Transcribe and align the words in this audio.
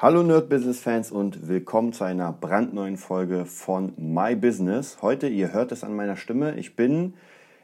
Hallo 0.00 0.22
Nerd 0.22 0.48
Business 0.48 0.78
Fans 0.78 1.10
und 1.10 1.48
willkommen 1.48 1.92
zu 1.92 2.04
einer 2.04 2.32
brandneuen 2.32 2.96
Folge 2.96 3.44
von 3.46 3.94
My 3.96 4.36
Business. 4.36 4.98
Heute, 5.02 5.26
ihr 5.26 5.52
hört 5.52 5.72
es 5.72 5.82
an 5.82 5.96
meiner 5.96 6.14
Stimme, 6.14 6.54
ich 6.54 6.76
bin 6.76 7.14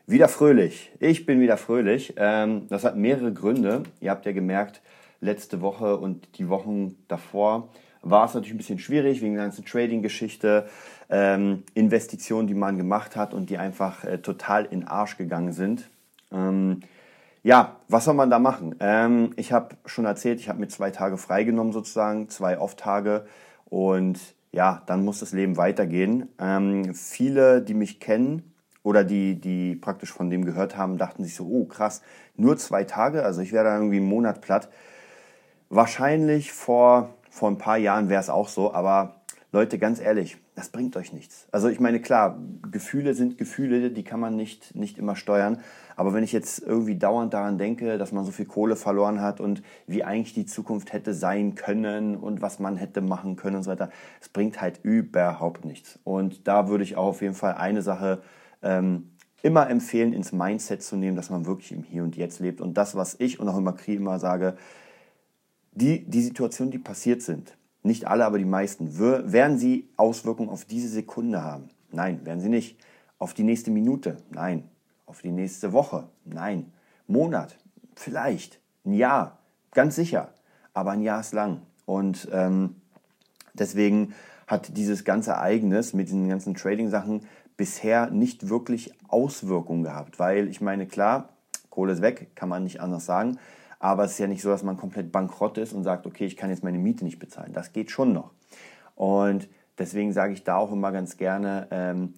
wieder 0.09 0.27
fröhlich. 0.27 0.91
Ich 0.99 1.27
bin 1.27 1.41
wieder 1.41 1.57
fröhlich. 1.57 2.15
Ähm, 2.17 2.67
das 2.69 2.83
hat 2.83 2.97
mehrere 2.97 3.33
Gründe. 3.33 3.85
Ihr 4.01 4.11
habt 4.11 4.27
ja 4.27 4.33
gemerkt, 4.33 4.83
letzte 5.21 5.61
Woche 5.61 5.97
und 5.97 6.27
die 6.37 6.49
Wochen 6.49 6.97
davor 7.07 7.69
war 8.03 8.25
es 8.25 8.35
natürlich 8.35 8.55
ein 8.55 8.59
bisschen 8.59 8.81
schwierig 8.81 9.23
wegen 9.23 9.35
der 9.35 9.45
ganzen 9.45 9.65
Trading-Geschichte, 9.65 10.67
ähm, 11.11 11.63
Investitionen, 11.75 12.49
die 12.49 12.55
man 12.55 12.77
gemacht 12.77 13.15
hat 13.15 13.33
und 13.33 13.49
die 13.49 13.59
einfach 13.59 14.03
äh, 14.03 14.19
total 14.19 14.65
in 14.65 14.89
Arsch 14.89 15.17
gegangen 15.17 15.53
sind. 15.53 15.89
Ja, 17.47 17.77
was 17.89 18.07
soll 18.07 18.15
man 18.15 18.31
da 18.31 18.39
machen? 18.39 18.75
Ähm, 18.81 19.35
ich 19.37 19.53
habe 19.53 19.77
schon 19.85 20.07
erzählt, 20.07 20.41
ich 20.41 20.49
habe 20.49 20.61
mir 20.61 20.69
zwei 20.69 20.91
Tage 20.91 21.19
freigenommen 21.19 21.75
sozusagen, 21.75 22.31
zwei 22.31 22.59
Off-Tage 22.59 23.27
und 23.67 24.19
ja, 24.51 24.83
dann 24.87 25.05
muss 25.05 25.21
das 25.21 25.33
Leben 25.33 25.59
weitergehen. 25.59 26.31
Ähm, 26.39 26.95
viele, 26.95 27.61
die 27.61 27.75
mich 27.75 28.01
kennen 28.01 28.55
oder 28.83 29.05
die, 29.05 29.39
die 29.39 29.77
praktisch 29.77 30.11
von 30.11 30.31
dem 30.31 30.47
gehört 30.47 30.79
haben, 30.79 30.97
dachten 30.97 31.23
sich 31.23 31.35
so, 31.35 31.45
oh 31.45 31.67
krass, 31.67 32.01
nur 32.35 32.57
zwei 32.57 32.85
Tage, 32.85 33.25
also 33.25 33.43
ich 33.43 33.53
wäre 33.53 33.65
da 33.65 33.75
irgendwie 33.75 33.99
einen 33.99 34.09
Monat 34.09 34.41
platt. 34.41 34.71
Wahrscheinlich 35.69 36.51
vor, 36.51 37.11
vor 37.29 37.51
ein 37.51 37.59
paar 37.59 37.77
Jahren 37.77 38.09
wäre 38.09 38.23
es 38.23 38.31
auch 38.31 38.49
so, 38.49 38.73
aber 38.73 39.17
Leute, 39.53 39.79
ganz 39.79 40.01
ehrlich, 40.01 40.39
das 40.55 40.69
bringt 40.69 40.97
euch 40.97 41.13
nichts. 41.13 41.49
Also 41.51 41.69
ich 41.69 41.81
meine, 41.81 42.01
klar, 42.01 42.39
Gefühle 42.71 43.15
sind 43.15 43.39
Gefühle, 43.39 43.91
die 43.91 44.05
kann 44.05 44.21
man 44.21 44.37
nicht, 44.37 44.75
nicht 44.77 44.99
immer 44.99 45.17
steuern. 45.17 45.61
Aber 45.97 46.15
wenn 46.15 46.23
ich 46.23 46.33
jetzt 46.33 46.61
irgendwie 46.61 46.97
dauernd 46.97 47.35
daran 47.35 47.59
denke, 47.59 47.99
dass 47.99 48.13
man 48.13 48.25
so 48.25 48.31
viel 48.31 48.47
Kohle 48.47 48.77
verloren 48.77 49.21
hat 49.21 49.41
und 49.41 49.63
wie 49.87 50.05
eigentlich 50.05 50.33
die 50.33 50.47
Zukunft 50.47 50.93
hätte 50.93 51.13
sein 51.13 51.57
können 51.57 52.17
und 52.17 52.41
was 52.41 52.61
man 52.61 52.77
hätte 52.77 53.01
machen 53.01 53.35
können 53.35 53.57
und 53.57 53.63
so 53.65 53.71
weiter, 53.71 53.91
es 54.21 54.29
bringt 54.29 54.61
halt 54.61 54.81
überhaupt 54.85 55.65
nichts. 55.65 55.99
Und 56.05 56.47
da 56.47 56.69
würde 56.69 56.85
ich 56.85 56.97
auch 56.97 57.07
auf 57.07 57.23
jeden 57.23 57.35
Fall 57.35 57.55
eine 57.55 57.83
Sache 57.83 58.23
ähm, 58.63 59.11
immer 59.43 59.69
empfehlen, 59.69 60.13
ins 60.13 60.33
Mindset 60.33 60.83
zu 60.83 60.97
nehmen, 60.97 61.17
dass 61.17 61.31
man 61.31 61.47
wirklich 61.47 61.73
im 61.73 61.83
Hier 61.83 62.05
und 62.05 62.17
Jetzt 62.17 62.39
lebt. 62.39 62.61
Und 62.61 62.75
das, 62.75 62.95
was 62.95 63.17
ich 63.19 63.41
und 63.41 63.49
auch 63.49 63.59
immer 63.59 63.73
Kri 63.73 63.97
immer 63.97 64.21
sage, 64.21 64.57
die, 65.73 66.05
die 66.05 66.23
Situationen, 66.23 66.71
die 66.71 66.79
passiert 66.79 67.23
sind, 67.23 67.57
nicht 67.85 68.07
alle, 68.07 68.25
aber 68.25 68.39
die 68.39 68.45
meisten, 68.45 68.99
werden 68.99 69.59
sie 69.59 69.89
Auswirkungen 69.97 70.49
auf 70.49 70.65
diese 70.65 70.89
Sekunde 70.89 71.43
haben? 71.43 71.69
Nein, 71.93 72.25
werden 72.25 72.41
sie 72.41 72.49
nicht. 72.49 72.79
Auf 73.19 73.35
die 73.35 73.45
nächste 73.45 73.71
Minute? 73.71 74.17
Nein. 74.31 74.69
Auf 75.07 75.21
die 75.23 75.31
nächste 75.31 75.73
Woche? 75.73 76.09
Nein. 76.25 76.73
Monat? 77.07 77.57
Vielleicht. 77.95 78.59
Ein 78.85 78.95
Jahr? 78.95 79.39
Ganz 79.73 79.95
sicher. 79.97 80.33
Aber 80.73 80.93
ein 80.93 81.03
Jahr 81.03 81.21
ist 81.21 81.35
lang. 81.35 81.61
Und 81.85 82.29
ähm, 82.33 82.77
deswegen 83.53 84.15
hat 84.47 84.77
dieses 84.77 85.05
ganze 85.05 85.33
Ereignis 85.33 85.93
mit 85.93 86.09
diesen 86.09 86.29
ganzen 86.29 86.55
Trading-Sachen 86.55 87.27
bisher 87.57 88.11
nicht 88.11 88.49
wirklich 88.49 88.93
Auswirkungen 89.09 89.85
gehabt. 89.85 90.19
Weil 90.19 90.49
ich 90.49 90.61
meine, 90.61 90.87
klar, 90.87 91.29
Kohle 91.71 91.93
ist 91.93 92.03
weg, 92.03 92.31
kann 92.35 92.49
man 92.49 92.65
nicht 92.65 92.81
anders 92.81 93.05
sagen. 93.05 93.39
Aber 93.85 94.05
es 94.05 94.13
ist 94.13 94.19
ja 94.19 94.27
nicht 94.27 94.41
so, 94.41 94.49
dass 94.49 94.63
man 94.63 94.79
komplett 94.79 95.13
bankrott 95.13 95.59
ist 95.59 95.75
und 95.75 95.85
sagt, 95.85 96.07
okay, 96.07 96.25
ich 96.25 96.39
kann 96.39 96.49
jetzt 96.49 96.65
meine 96.65 96.79
Miete 96.79 97.05
nicht 97.05 97.19
bezahlen. 97.19 97.53
Das 97.53 97.75
geht 97.75 97.91
schon 97.91 98.15
noch. 98.15 98.31
Und 98.95 99.47
deswegen 99.77 100.15
sage 100.15 100.33
ich 100.33 100.43
da 100.43 100.57
auch 100.57 100.73
immer 100.73 100.91
ganz 100.91 101.19
gerne, 101.19 101.69
ähm, 101.71 102.15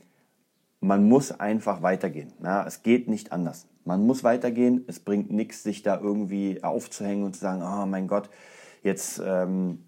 man 0.78 1.08
muss 1.08 1.32
einfach 1.32 1.82
weitergehen. 1.82 2.32
Na, 2.38 2.64
es 2.64 2.84
geht 2.84 3.08
nicht 3.08 3.32
anders. 3.32 3.66
Man 3.84 4.06
muss 4.06 4.22
weitergehen. 4.22 4.84
Es 4.86 5.00
bringt 5.00 5.32
nichts, 5.32 5.64
sich 5.64 5.82
da 5.82 5.98
irgendwie 5.98 6.62
aufzuhängen 6.62 7.24
und 7.24 7.34
zu 7.34 7.40
sagen, 7.40 7.62
oh 7.64 7.84
mein 7.84 8.06
Gott, 8.06 8.30
jetzt 8.84 9.20
ähm, 9.26 9.86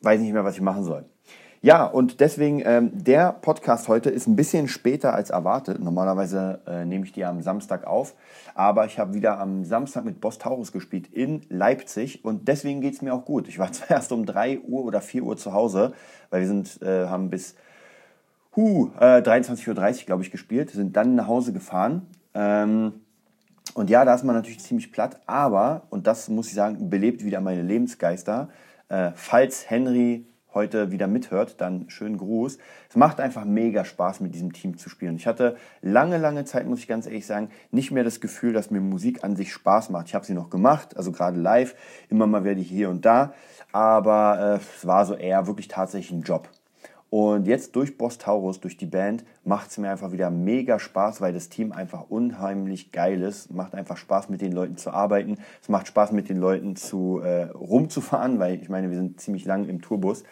weiß 0.00 0.20
ich 0.20 0.24
nicht 0.24 0.32
mehr, 0.32 0.44
was 0.44 0.54
ich 0.54 0.62
machen 0.62 0.84
soll. 0.84 1.04
Ja, 1.64 1.86
und 1.86 2.20
deswegen, 2.20 2.60
ähm, 2.62 2.90
der 2.92 3.32
Podcast 3.32 3.88
heute 3.88 4.10
ist 4.10 4.26
ein 4.26 4.36
bisschen 4.36 4.68
später 4.68 5.14
als 5.14 5.30
erwartet. 5.30 5.82
Normalerweise 5.82 6.60
äh, 6.66 6.84
nehme 6.84 7.06
ich 7.06 7.12
die 7.12 7.24
am 7.24 7.40
Samstag 7.40 7.86
auf, 7.86 8.12
aber 8.54 8.84
ich 8.84 8.98
habe 8.98 9.14
wieder 9.14 9.40
am 9.40 9.64
Samstag 9.64 10.04
mit 10.04 10.20
Boss 10.20 10.36
Taurus 10.36 10.72
gespielt 10.72 11.06
in 11.10 11.40
Leipzig 11.48 12.22
und 12.22 12.48
deswegen 12.48 12.82
geht 12.82 12.92
es 12.92 13.00
mir 13.00 13.14
auch 13.14 13.24
gut. 13.24 13.48
Ich 13.48 13.58
war 13.58 13.72
zwar 13.72 13.92
erst 13.92 14.12
um 14.12 14.26
3 14.26 14.60
Uhr 14.60 14.84
oder 14.84 15.00
4 15.00 15.22
Uhr 15.22 15.38
zu 15.38 15.54
Hause, 15.54 15.94
weil 16.28 16.42
wir 16.42 16.48
sind, 16.48 16.82
äh, 16.82 17.06
haben 17.06 17.30
bis 17.30 17.54
äh, 18.54 18.60
23.30 18.60 19.68
Uhr, 20.00 20.04
glaube 20.04 20.22
ich, 20.22 20.30
gespielt, 20.30 20.68
sind 20.68 20.94
dann 20.94 21.14
nach 21.14 21.28
Hause 21.28 21.54
gefahren. 21.54 22.02
Ähm, 22.34 22.92
und 23.72 23.88
ja, 23.88 24.04
da 24.04 24.14
ist 24.14 24.24
man 24.24 24.36
natürlich 24.36 24.60
ziemlich 24.60 24.92
platt, 24.92 25.18
aber, 25.24 25.84
und 25.88 26.06
das 26.06 26.28
muss 26.28 26.48
ich 26.48 26.54
sagen, 26.54 26.90
belebt 26.90 27.24
wieder 27.24 27.40
meine 27.40 27.62
Lebensgeister. 27.62 28.50
Äh, 28.90 29.12
falls 29.14 29.70
Henry 29.70 30.26
heute 30.54 30.90
wieder 30.90 31.06
mithört, 31.06 31.60
dann 31.60 31.88
schönen 31.88 32.18
Gruß. 32.18 32.58
Es 32.88 32.96
macht 32.96 33.20
einfach 33.20 33.44
mega 33.44 33.84
Spaß, 33.84 34.20
mit 34.20 34.34
diesem 34.34 34.52
Team 34.52 34.76
zu 34.76 34.88
spielen. 34.88 35.16
Ich 35.16 35.26
hatte 35.26 35.56
lange, 35.82 36.18
lange 36.18 36.44
Zeit, 36.44 36.66
muss 36.66 36.80
ich 36.80 36.88
ganz 36.88 37.06
ehrlich 37.06 37.26
sagen, 37.26 37.50
nicht 37.70 37.90
mehr 37.90 38.04
das 38.04 38.20
Gefühl, 38.20 38.52
dass 38.52 38.70
mir 38.70 38.80
Musik 38.80 39.24
an 39.24 39.36
sich 39.36 39.52
Spaß 39.52 39.90
macht. 39.90 40.08
Ich 40.08 40.14
habe 40.14 40.24
sie 40.24 40.34
noch 40.34 40.50
gemacht, 40.50 40.96
also 40.96 41.12
gerade 41.12 41.38
live, 41.38 41.74
immer 42.08 42.26
mal 42.26 42.44
werde 42.44 42.60
ich 42.60 42.68
hier 42.68 42.90
und 42.90 43.04
da, 43.04 43.34
aber 43.72 44.58
äh, 44.60 44.76
es 44.76 44.86
war 44.86 45.04
so 45.04 45.14
eher 45.14 45.46
wirklich 45.46 45.68
tatsächlich 45.68 46.12
ein 46.12 46.22
Job. 46.22 46.48
Und 47.14 47.46
jetzt 47.46 47.76
durch 47.76 47.96
Boss 47.96 48.18
Taurus, 48.18 48.58
durch 48.58 48.76
die 48.76 48.86
Band, 48.86 49.24
macht 49.44 49.70
es 49.70 49.78
mir 49.78 49.88
einfach 49.88 50.10
wieder 50.10 50.32
mega 50.32 50.80
Spaß, 50.80 51.20
weil 51.20 51.32
das 51.32 51.48
Team 51.48 51.70
einfach 51.70 52.06
unheimlich 52.08 52.90
geil 52.90 53.22
ist. 53.22 53.52
Macht 53.54 53.76
einfach 53.76 53.96
Spaß, 53.96 54.30
mit 54.30 54.40
den 54.40 54.50
Leuten 54.50 54.76
zu 54.76 54.90
arbeiten. 54.90 55.38
Es 55.62 55.68
macht 55.68 55.86
Spaß, 55.86 56.10
mit 56.10 56.28
den 56.28 56.38
Leuten 56.38 56.74
zu, 56.74 57.20
äh, 57.20 57.44
rumzufahren, 57.44 58.40
weil 58.40 58.60
ich 58.60 58.68
meine, 58.68 58.90
wir 58.90 58.96
sind 58.96 59.20
ziemlich 59.20 59.44
lang 59.44 59.68
im 59.68 59.80
Tourbus. 59.80 60.24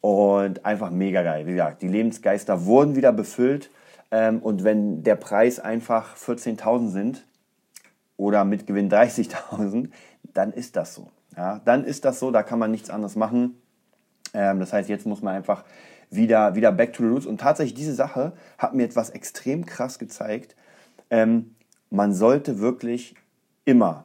Und 0.00 0.64
einfach 0.64 0.88
mega 0.88 1.22
geil. 1.22 1.46
Wie 1.46 1.50
gesagt, 1.50 1.82
die 1.82 1.88
Lebensgeister 1.88 2.64
wurden 2.64 2.96
wieder 2.96 3.12
befüllt. 3.12 3.70
Ähm, 4.10 4.38
und 4.38 4.64
wenn 4.64 5.02
der 5.02 5.16
Preis 5.16 5.60
einfach 5.60 6.16
14.000 6.16 6.88
sind 6.88 7.26
oder 8.16 8.46
mit 8.46 8.66
Gewinn 8.66 8.90
30.000, 8.90 9.90
dann 10.32 10.54
ist 10.54 10.76
das 10.76 10.94
so. 10.94 11.10
Ja, 11.36 11.60
dann 11.66 11.84
ist 11.84 12.06
das 12.06 12.18
so, 12.20 12.30
da 12.30 12.42
kann 12.42 12.58
man 12.58 12.70
nichts 12.70 12.88
anderes 12.88 13.16
machen. 13.16 13.60
Ähm, 14.32 14.60
das 14.60 14.72
heißt, 14.72 14.88
jetzt 14.88 15.04
muss 15.04 15.20
man 15.20 15.34
einfach 15.34 15.64
wieder, 16.10 16.54
wieder 16.54 16.72
back 16.72 16.92
to 16.92 17.02
the 17.02 17.08
roots. 17.08 17.26
Und 17.26 17.40
tatsächlich, 17.40 17.74
diese 17.74 17.94
Sache 17.94 18.32
hat 18.58 18.74
mir 18.74 18.84
etwas 18.84 19.10
extrem 19.10 19.66
krass 19.66 19.98
gezeigt. 19.98 20.56
Ähm, 21.10 21.54
man 21.90 22.12
sollte 22.12 22.58
wirklich 22.58 23.14
immer 23.64 24.04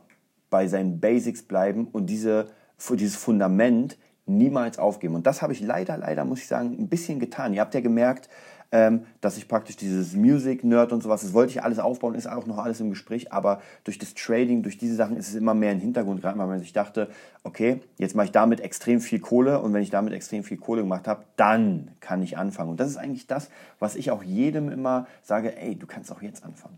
bei 0.49 0.67
seinen 0.67 0.99
Basics 0.99 1.43
bleiben 1.43 1.87
und 1.91 2.07
diese, 2.07 2.47
dieses 2.91 3.15
Fundament 3.15 3.97
niemals 4.25 4.77
aufgeben. 4.77 5.15
Und 5.15 5.25
das 5.27 5.41
habe 5.41 5.53
ich 5.53 5.61
leider, 5.61 5.97
leider, 5.97 6.25
muss 6.25 6.39
ich 6.39 6.47
sagen, 6.47 6.75
ein 6.77 6.89
bisschen 6.89 7.19
getan. 7.19 7.53
Ihr 7.53 7.61
habt 7.61 7.73
ja 7.73 7.81
gemerkt, 7.81 8.29
ähm, 8.71 9.05
dass 9.19 9.37
ich 9.37 9.47
praktisch 9.47 9.75
dieses 9.75 10.15
Music-Nerd 10.15 10.93
und 10.93 11.03
sowas, 11.03 11.21
das 11.21 11.33
wollte 11.33 11.51
ich 11.51 11.63
alles 11.63 11.79
aufbauen, 11.79 12.15
ist 12.15 12.27
auch 12.27 12.45
noch 12.45 12.57
alles 12.57 12.79
im 12.79 12.89
Gespräch, 12.89 13.33
aber 13.33 13.61
durch 13.83 13.97
das 13.97 14.13
Trading, 14.13 14.63
durch 14.63 14.77
diese 14.77 14.95
Sachen 14.95 15.17
ist 15.17 15.27
es 15.27 15.35
immer 15.35 15.53
mehr 15.53 15.71
im 15.71 15.79
Hintergrund 15.79 16.21
gerade 16.21 16.39
weil 16.39 16.61
ich 16.61 16.73
dachte, 16.73 17.09
okay, 17.43 17.81
jetzt 17.97 18.15
mache 18.15 18.27
ich 18.27 18.31
damit 18.31 18.59
extrem 18.61 19.01
viel 19.01 19.19
Kohle 19.19 19.59
und 19.59 19.73
wenn 19.73 19.83
ich 19.83 19.89
damit 19.89 20.13
extrem 20.13 20.43
viel 20.43 20.57
Kohle 20.57 20.81
gemacht 20.81 21.07
habe, 21.07 21.23
dann 21.35 21.91
kann 21.99 22.21
ich 22.21 22.37
anfangen. 22.37 22.71
Und 22.71 22.79
das 22.79 22.89
ist 22.89 22.97
eigentlich 22.97 23.27
das, 23.27 23.49
was 23.79 23.95
ich 23.95 24.11
auch 24.11 24.23
jedem 24.23 24.69
immer 24.69 25.07
sage, 25.21 25.57
ey, 25.57 25.75
du 25.75 25.87
kannst 25.87 26.11
auch 26.11 26.21
jetzt 26.21 26.43
anfangen. 26.43 26.77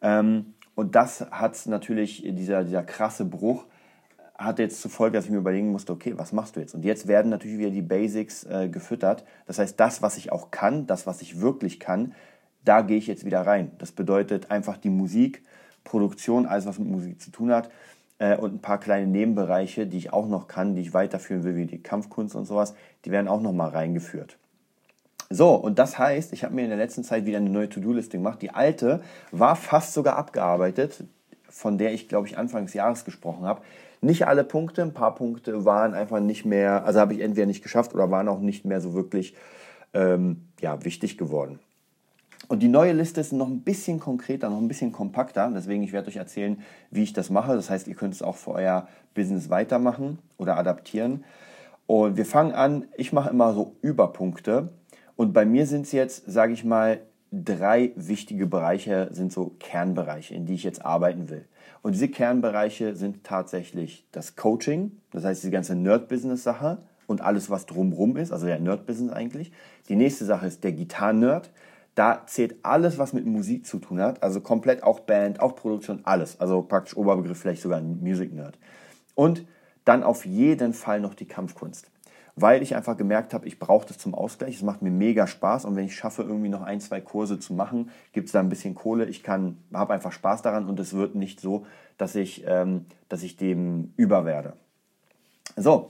Ähm, 0.00 0.54
und 0.74 0.94
das 0.94 1.26
hat 1.30 1.58
natürlich 1.66 2.22
dieser, 2.26 2.64
dieser 2.64 2.82
krasse 2.82 3.24
Bruch 3.24 3.64
hat 4.38 4.58
jetzt 4.58 4.80
zur 4.82 4.90
Folge, 4.90 5.16
dass 5.16 5.26
ich 5.26 5.30
mir 5.30 5.38
überlegen 5.38 5.72
musste, 5.72 5.92
okay, 5.92 6.14
was 6.16 6.32
machst 6.32 6.56
du 6.56 6.60
jetzt? 6.60 6.74
Und 6.74 6.84
jetzt 6.84 7.06
werden 7.08 7.30
natürlich 7.30 7.58
wieder 7.58 7.70
die 7.70 7.82
Basics 7.82 8.44
äh, 8.44 8.68
gefüttert. 8.68 9.24
Das 9.46 9.58
heißt, 9.58 9.78
das, 9.80 10.02
was 10.02 10.16
ich 10.16 10.32
auch 10.32 10.50
kann, 10.50 10.86
das, 10.86 11.06
was 11.06 11.22
ich 11.22 11.40
wirklich 11.40 11.80
kann, 11.80 12.14
da 12.64 12.82
gehe 12.82 12.98
ich 12.98 13.06
jetzt 13.06 13.24
wieder 13.24 13.46
rein. 13.46 13.70
Das 13.78 13.92
bedeutet 13.92 14.50
einfach 14.50 14.76
die 14.76 14.90
Musik, 14.90 15.42
Produktion, 15.84 16.46
alles, 16.46 16.66
was 16.66 16.78
mit 16.78 16.88
Musik 16.88 17.20
zu 17.22 17.30
tun 17.30 17.52
hat 17.52 17.70
äh, 18.18 18.36
und 18.36 18.54
ein 18.54 18.60
paar 18.60 18.78
kleine 18.78 19.06
Nebenbereiche, 19.06 19.86
die 19.86 19.98
ich 19.98 20.12
auch 20.12 20.28
noch 20.28 20.48
kann, 20.48 20.74
die 20.74 20.82
ich 20.82 20.92
weiterführen 20.92 21.44
will, 21.44 21.56
wie 21.56 21.66
die 21.66 21.82
Kampfkunst 21.82 22.34
und 22.34 22.44
sowas, 22.44 22.74
die 23.04 23.10
werden 23.10 23.28
auch 23.28 23.40
nochmal 23.40 23.70
reingeführt. 23.70 24.36
So, 25.28 25.54
und 25.54 25.78
das 25.78 25.98
heißt, 25.98 26.32
ich 26.32 26.44
habe 26.44 26.54
mir 26.54 26.62
in 26.62 26.68
der 26.68 26.78
letzten 26.78 27.02
Zeit 27.02 27.24
wieder 27.24 27.38
eine 27.38 27.50
neue 27.50 27.68
To-Do-Liste 27.68 28.18
gemacht. 28.18 28.42
Die 28.42 28.50
alte 28.50 29.00
war 29.32 29.56
fast 29.56 29.92
sogar 29.92 30.16
abgearbeitet, 30.16 31.04
von 31.48 31.78
der 31.78 31.92
ich, 31.92 32.08
glaube 32.08 32.28
ich, 32.28 32.38
Anfang 32.38 32.66
des 32.66 32.74
Jahres 32.74 33.04
gesprochen 33.04 33.44
habe. 33.44 33.62
Nicht 34.00 34.26
alle 34.26 34.44
Punkte, 34.44 34.82
ein 34.82 34.92
paar 34.92 35.14
Punkte 35.14 35.64
waren 35.64 35.94
einfach 35.94 36.20
nicht 36.20 36.44
mehr, 36.44 36.84
also 36.84 37.00
habe 37.00 37.14
ich 37.14 37.20
entweder 37.20 37.46
nicht 37.46 37.62
geschafft 37.62 37.94
oder 37.94 38.10
waren 38.10 38.28
auch 38.28 38.40
nicht 38.40 38.64
mehr 38.64 38.80
so 38.80 38.94
wirklich 38.94 39.34
ähm, 39.94 40.48
ja, 40.60 40.84
wichtig 40.84 41.18
geworden. 41.18 41.58
Und 42.48 42.62
die 42.62 42.68
neue 42.68 42.92
Liste 42.92 43.20
ist 43.20 43.32
noch 43.32 43.48
ein 43.48 43.62
bisschen 43.62 43.98
konkreter, 43.98 44.48
noch 44.50 44.58
ein 44.58 44.68
bisschen 44.68 44.92
kompakter. 44.92 45.50
Deswegen, 45.52 45.82
ich 45.82 45.92
werde 45.92 46.08
euch 46.08 46.16
erzählen, 46.16 46.62
wie 46.90 47.02
ich 47.02 47.12
das 47.12 47.30
mache. 47.30 47.54
Das 47.54 47.70
heißt, 47.70 47.88
ihr 47.88 47.96
könnt 47.96 48.14
es 48.14 48.22
auch 48.22 48.36
für 48.36 48.52
euer 48.52 48.86
Business 49.14 49.50
weitermachen 49.50 50.18
oder 50.36 50.56
adaptieren. 50.56 51.24
Und 51.86 52.16
wir 52.16 52.26
fangen 52.26 52.52
an, 52.52 52.86
ich 52.96 53.12
mache 53.12 53.30
immer 53.30 53.52
so 53.52 53.74
Überpunkte. 53.82 54.68
Und 55.16 55.32
bei 55.32 55.44
mir 55.44 55.66
sind 55.66 55.86
es 55.86 55.92
jetzt, 55.92 56.30
sage 56.30 56.52
ich 56.52 56.64
mal, 56.64 57.00
drei 57.32 57.92
wichtige 57.96 58.46
Bereiche, 58.46 59.08
sind 59.10 59.32
so 59.32 59.52
Kernbereiche, 59.58 60.34
in 60.34 60.46
die 60.46 60.54
ich 60.54 60.62
jetzt 60.62 60.84
arbeiten 60.84 61.28
will. 61.28 61.46
Und 61.86 61.92
diese 61.92 62.08
Kernbereiche 62.08 62.96
sind 62.96 63.22
tatsächlich 63.22 64.08
das 64.10 64.34
Coaching, 64.34 64.90
das 65.12 65.22
heißt 65.22 65.44
die 65.44 65.52
ganze 65.52 65.76
Nerd-Business-Sache, 65.76 66.78
und 67.06 67.20
alles, 67.20 67.48
was 67.48 67.64
drumrum 67.64 68.16
ist, 68.16 68.32
also 68.32 68.46
der 68.46 68.58
Nerd-Business 68.58 69.12
eigentlich. 69.12 69.52
Die 69.88 69.94
nächste 69.94 70.24
Sache 70.24 70.48
ist 70.48 70.64
der 70.64 70.72
Gitarren-Nerd. 70.72 71.52
Da 71.94 72.26
zählt 72.26 72.56
alles, 72.64 72.98
was 72.98 73.12
mit 73.12 73.24
Musik 73.24 73.66
zu 73.66 73.78
tun 73.78 74.00
hat, 74.00 74.20
also 74.24 74.40
komplett 74.40 74.82
auch 74.82 74.98
Band, 74.98 75.38
auch 75.38 75.54
Produktion, 75.54 76.00
alles. 76.02 76.40
Also 76.40 76.60
praktisch 76.60 76.96
Oberbegriff 76.96 77.38
vielleicht 77.38 77.62
sogar 77.62 77.78
ein 77.78 78.00
Music-Nerd. 78.00 78.58
Und 79.14 79.46
dann 79.84 80.02
auf 80.02 80.26
jeden 80.26 80.72
Fall 80.72 80.98
noch 80.98 81.14
die 81.14 81.28
Kampfkunst. 81.28 81.88
Weil 82.36 82.62
ich 82.62 82.76
einfach 82.76 82.96
gemerkt 82.96 83.32
habe, 83.32 83.46
ich 83.46 83.58
brauche 83.58 83.86
das 83.86 83.98
zum 83.98 84.14
Ausgleich. 84.14 84.56
Es 84.56 84.62
macht 84.62 84.82
mir 84.82 84.90
mega 84.90 85.26
Spaß 85.26 85.64
und 85.64 85.74
wenn 85.74 85.86
ich 85.86 85.96
schaffe, 85.96 86.22
irgendwie 86.22 86.50
noch 86.50 86.62
ein, 86.62 86.80
zwei 86.80 87.00
Kurse 87.00 87.38
zu 87.38 87.54
machen, 87.54 87.90
gibt 88.12 88.26
es 88.26 88.32
da 88.32 88.40
ein 88.40 88.50
bisschen 88.50 88.74
Kohle. 88.74 89.06
Ich 89.06 89.22
kann, 89.22 89.56
habe 89.72 89.94
einfach 89.94 90.12
Spaß 90.12 90.42
daran 90.42 90.68
und 90.68 90.78
es 90.78 90.92
wird 90.92 91.14
nicht 91.14 91.40
so, 91.40 91.66
dass 91.96 92.14
ich, 92.14 92.44
ähm, 92.46 92.84
dass 93.08 93.22
ich 93.22 93.36
dem 93.36 93.94
überwerde. 93.96 94.52
So, 95.56 95.88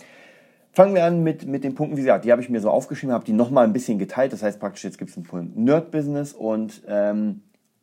Fangen 0.76 0.94
wir 0.94 1.06
an 1.06 1.22
mit, 1.22 1.46
mit 1.46 1.64
den 1.64 1.74
Punkten, 1.74 1.96
wie 1.96 2.02
gesagt, 2.02 2.26
die 2.26 2.32
habe 2.32 2.42
ich 2.42 2.50
mir 2.50 2.60
so 2.60 2.68
aufgeschrieben, 2.68 3.14
habe 3.14 3.24
die 3.24 3.32
nochmal 3.32 3.64
ein 3.64 3.72
bisschen 3.72 3.98
geteilt. 3.98 4.34
Das 4.34 4.42
heißt 4.42 4.60
praktisch, 4.60 4.84
jetzt 4.84 4.98
gibt 4.98 5.10
es 5.10 5.16
einen 5.16 5.24
Punkt 5.24 5.56
Nerd-Business 5.56 6.34
und 6.34 6.82
ähm, 6.86 7.40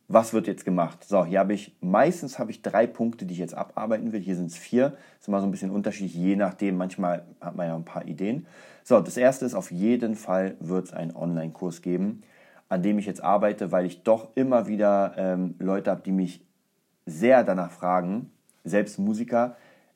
was 0.08 0.34
wird 0.34 0.48
jetzt 0.48 0.66
gemacht? 0.66 1.04
So, 1.04 1.26
hier 1.26 1.40
habe 1.40 1.54
ich, 1.54 1.76
meistens 1.82 2.38
habe 2.38 2.52
ich 2.52 2.62
drei 2.62 2.88
Punkte, 2.88 3.26
die 3.26 3.34
ich 3.34 3.40
jetzt 3.40 3.56
abarbeiten 3.56 4.12
will. 4.12 4.20
Hier 4.20 4.36
sind 4.36 4.48
es 4.48 4.58
vier. 4.58 4.90
Das 4.90 5.22
ist 5.22 5.28
immer 5.28 5.40
so 5.40 5.48
ein 5.48 5.52
bisschen 5.52 5.72
unterschiedlich, 5.72 6.14
je 6.14 6.36
nachdem. 6.36 6.78
Manchmal 6.78 7.26
hat 7.40 7.56
man 7.56 7.68
ja 7.68 7.76
ein 7.76 7.86
paar 7.86 8.06
Ideen. 8.06 8.46
So, 8.84 9.00
das 9.00 9.18
erste 9.18 9.46
ist, 9.46 9.56
auf 9.56 9.72
jeden 9.72 10.16
Fall 10.16 10.56
wird 10.60 10.86
es 10.86 10.94
einen 10.94 11.16
Online-Kurs 11.16 11.82
geben, 11.82 12.24
an 12.68 12.84
dem 12.84 13.00
ich 13.00 13.06
jetzt 13.06 13.24
arbeite, 13.24 13.72
weil 13.72 13.86
ich 13.86 14.04
doch 14.04 14.30
immer 14.36 14.68
wieder 14.68 15.14
ähm, 15.18 15.56
Leute 15.60 15.92
habe, 15.92 16.02
die 16.04 16.12
mich 16.12 16.46
sehr 17.06 17.44
danach 17.44 17.72
fragen, 17.72 18.32
selbst 18.64 19.00
Musiker, 19.00 19.56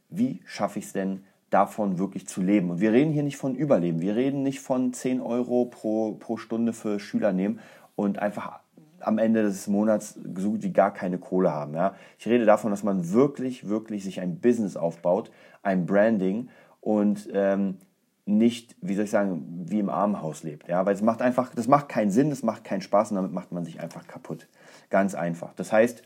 wie 0.09 0.41
schaffe 0.45 0.79
ich 0.79 0.85
es 0.85 0.93
denn, 0.93 1.23
davon 1.49 1.97
wirklich 1.97 2.27
zu 2.27 2.41
leben. 2.41 2.69
Und 2.69 2.81
wir 2.81 2.91
reden 2.91 3.11
hier 3.11 3.23
nicht 3.23 3.37
von 3.37 3.55
Überleben. 3.55 4.01
Wir 4.01 4.15
reden 4.15 4.43
nicht 4.43 4.59
von 4.59 4.93
10 4.93 5.21
Euro 5.21 5.65
pro, 5.65 6.13
pro 6.13 6.37
Stunde 6.37 6.73
für 6.73 6.99
Schüler 6.99 7.31
nehmen 7.33 7.59
und 7.95 8.19
einfach 8.19 8.59
am 9.07 9.17
Ende 9.17 9.41
des 9.41 9.67
Monats 9.67 10.19
so 10.35 10.51
gut 10.51 10.63
wie 10.63 10.73
gar 10.73 10.93
keine 10.93 11.17
Kohle 11.17 11.51
haben. 11.51 11.73
Ja? 11.73 11.95
Ich 12.19 12.27
rede 12.27 12.45
davon, 12.45 12.71
dass 12.71 12.83
man 12.83 13.11
wirklich, 13.11 13.67
wirklich 13.69 14.03
sich 14.03 14.19
ein 14.19 14.39
Business 14.39 14.75
aufbaut, 14.75 15.31
ein 15.63 15.85
Branding 15.85 16.49
und 16.81 17.29
ähm, 17.33 17.77
nicht, 18.25 18.75
wie 18.81 18.95
soll 18.95 19.05
ich 19.05 19.11
sagen, 19.11 19.63
wie 19.65 19.79
im 19.79 19.89
Armenhaus 19.89 20.43
lebt. 20.43 20.67
Ja? 20.67 20.85
Weil 20.85 20.93
es 20.93 21.01
macht 21.01 21.21
einfach, 21.21 21.55
das 21.55 21.67
macht 21.67 21.87
keinen 21.87 22.11
Sinn, 22.11 22.29
das 22.29 22.43
macht 22.43 22.65
keinen 22.65 22.81
Spaß 22.81 23.11
und 23.11 23.15
damit 23.15 23.31
macht 23.31 23.53
man 23.53 23.63
sich 23.63 23.79
einfach 23.79 24.05
kaputt. 24.07 24.47
Ganz 24.89 25.15
einfach. 25.15 25.53
Das 25.55 25.71
heißt, 25.71 26.03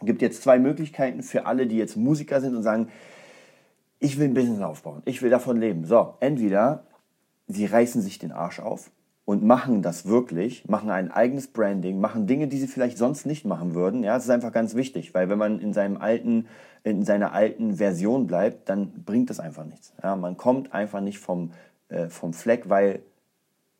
es 0.00 0.06
gibt 0.06 0.20
jetzt 0.20 0.42
zwei 0.42 0.58
Möglichkeiten 0.58 1.22
für 1.22 1.46
alle, 1.46 1.66
die 1.66 1.78
jetzt 1.78 1.96
Musiker 1.96 2.40
sind 2.42 2.54
und 2.54 2.62
sagen, 2.62 2.88
ich 4.00 4.18
will 4.18 4.28
ein 4.28 4.34
Business 4.34 4.60
aufbauen, 4.60 5.00
ich 5.06 5.22
will 5.22 5.30
davon 5.30 5.58
leben. 5.58 5.86
So, 5.86 6.14
entweder 6.20 6.84
sie 7.46 7.64
reißen 7.64 8.02
sich 8.02 8.18
den 8.18 8.32
Arsch 8.32 8.60
auf 8.60 8.90
und 9.24 9.44
machen 9.44 9.82
das 9.82 10.06
wirklich, 10.06 10.68
machen 10.68 10.90
ein 10.90 11.10
eigenes 11.10 11.46
Branding, 11.46 12.00
machen 12.00 12.26
Dinge, 12.26 12.48
die 12.48 12.58
sie 12.58 12.66
vielleicht 12.66 12.98
sonst 12.98 13.24
nicht 13.24 13.44
machen 13.44 13.74
würden. 13.74 14.02
Ja, 14.02 14.14
das 14.14 14.24
ist 14.24 14.30
einfach 14.30 14.52
ganz 14.52 14.74
wichtig, 14.74 15.14
weil 15.14 15.28
wenn 15.28 15.38
man 15.38 15.60
in 15.60 15.72
seinem 15.72 15.96
alten, 15.96 16.48
in 16.82 17.04
seiner 17.04 17.32
alten 17.32 17.76
Version 17.76 18.26
bleibt, 18.26 18.68
dann 18.68 19.04
bringt 19.04 19.30
das 19.30 19.38
einfach 19.38 19.64
nichts. 19.64 19.92
Ja, 20.02 20.16
man 20.16 20.36
kommt 20.36 20.72
einfach 20.72 21.00
nicht 21.00 21.18
vom, 21.18 21.52
äh, 21.88 22.08
vom 22.08 22.32
Fleck, 22.32 22.68
weil 22.68 23.02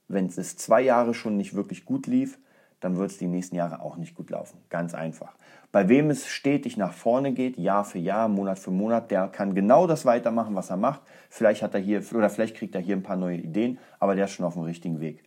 wenn 0.07 0.27
es 0.27 0.57
zwei 0.57 0.83
Jahre 0.83 1.15
schon 1.15 1.37
nicht 1.37 1.55
wirklich 1.55 1.85
gut 1.85 2.07
lief, 2.07 2.39
dann 2.83 2.97
wird 2.97 3.11
es 3.11 3.19
die 3.19 3.29
nächsten 3.29 3.57
Jahre 3.57 3.81
auch 3.81 3.97
nicht 3.97 4.15
gut 4.15 4.31
laufen. 4.31 4.59
Ganz 4.69 4.93
einfach. 4.93 5.35
Bei 5.71 5.89
wem 5.89 6.11
es 6.11 6.27
stetig 6.27 6.77
nach 6.77 6.93
vorne 6.93 7.33
geht, 7.33 7.57
Jahr 7.57 7.85
für 7.85 7.99
Jahr, 7.99 8.29
Monat 8.29 8.59
für 8.59 8.73
Monat, 8.73 9.11
der 9.11 9.29
kann 9.29 9.55
genau 9.55 9.87
das 9.87 10.05
weitermachen, 10.05 10.55
was 10.55 10.71
er 10.71 10.77
macht. 10.77 11.01
Vielleicht 11.31 11.63
hat 11.63 11.75
er 11.75 11.81
hier 11.81 12.03
oder 12.13 12.29
vielleicht 12.29 12.57
kriegt 12.57 12.75
er 12.75 12.81
hier 12.81 12.97
ein 12.97 13.03
paar 13.03 13.17
neue 13.17 13.39
Ideen, 13.39 13.79
aber 14.01 14.15
der 14.15 14.27
ist 14.27 14.33
schon 14.33 14.45
auf 14.45 14.55
dem 14.55 14.65
richtigen 14.65 15.01
Weg. 15.01 15.23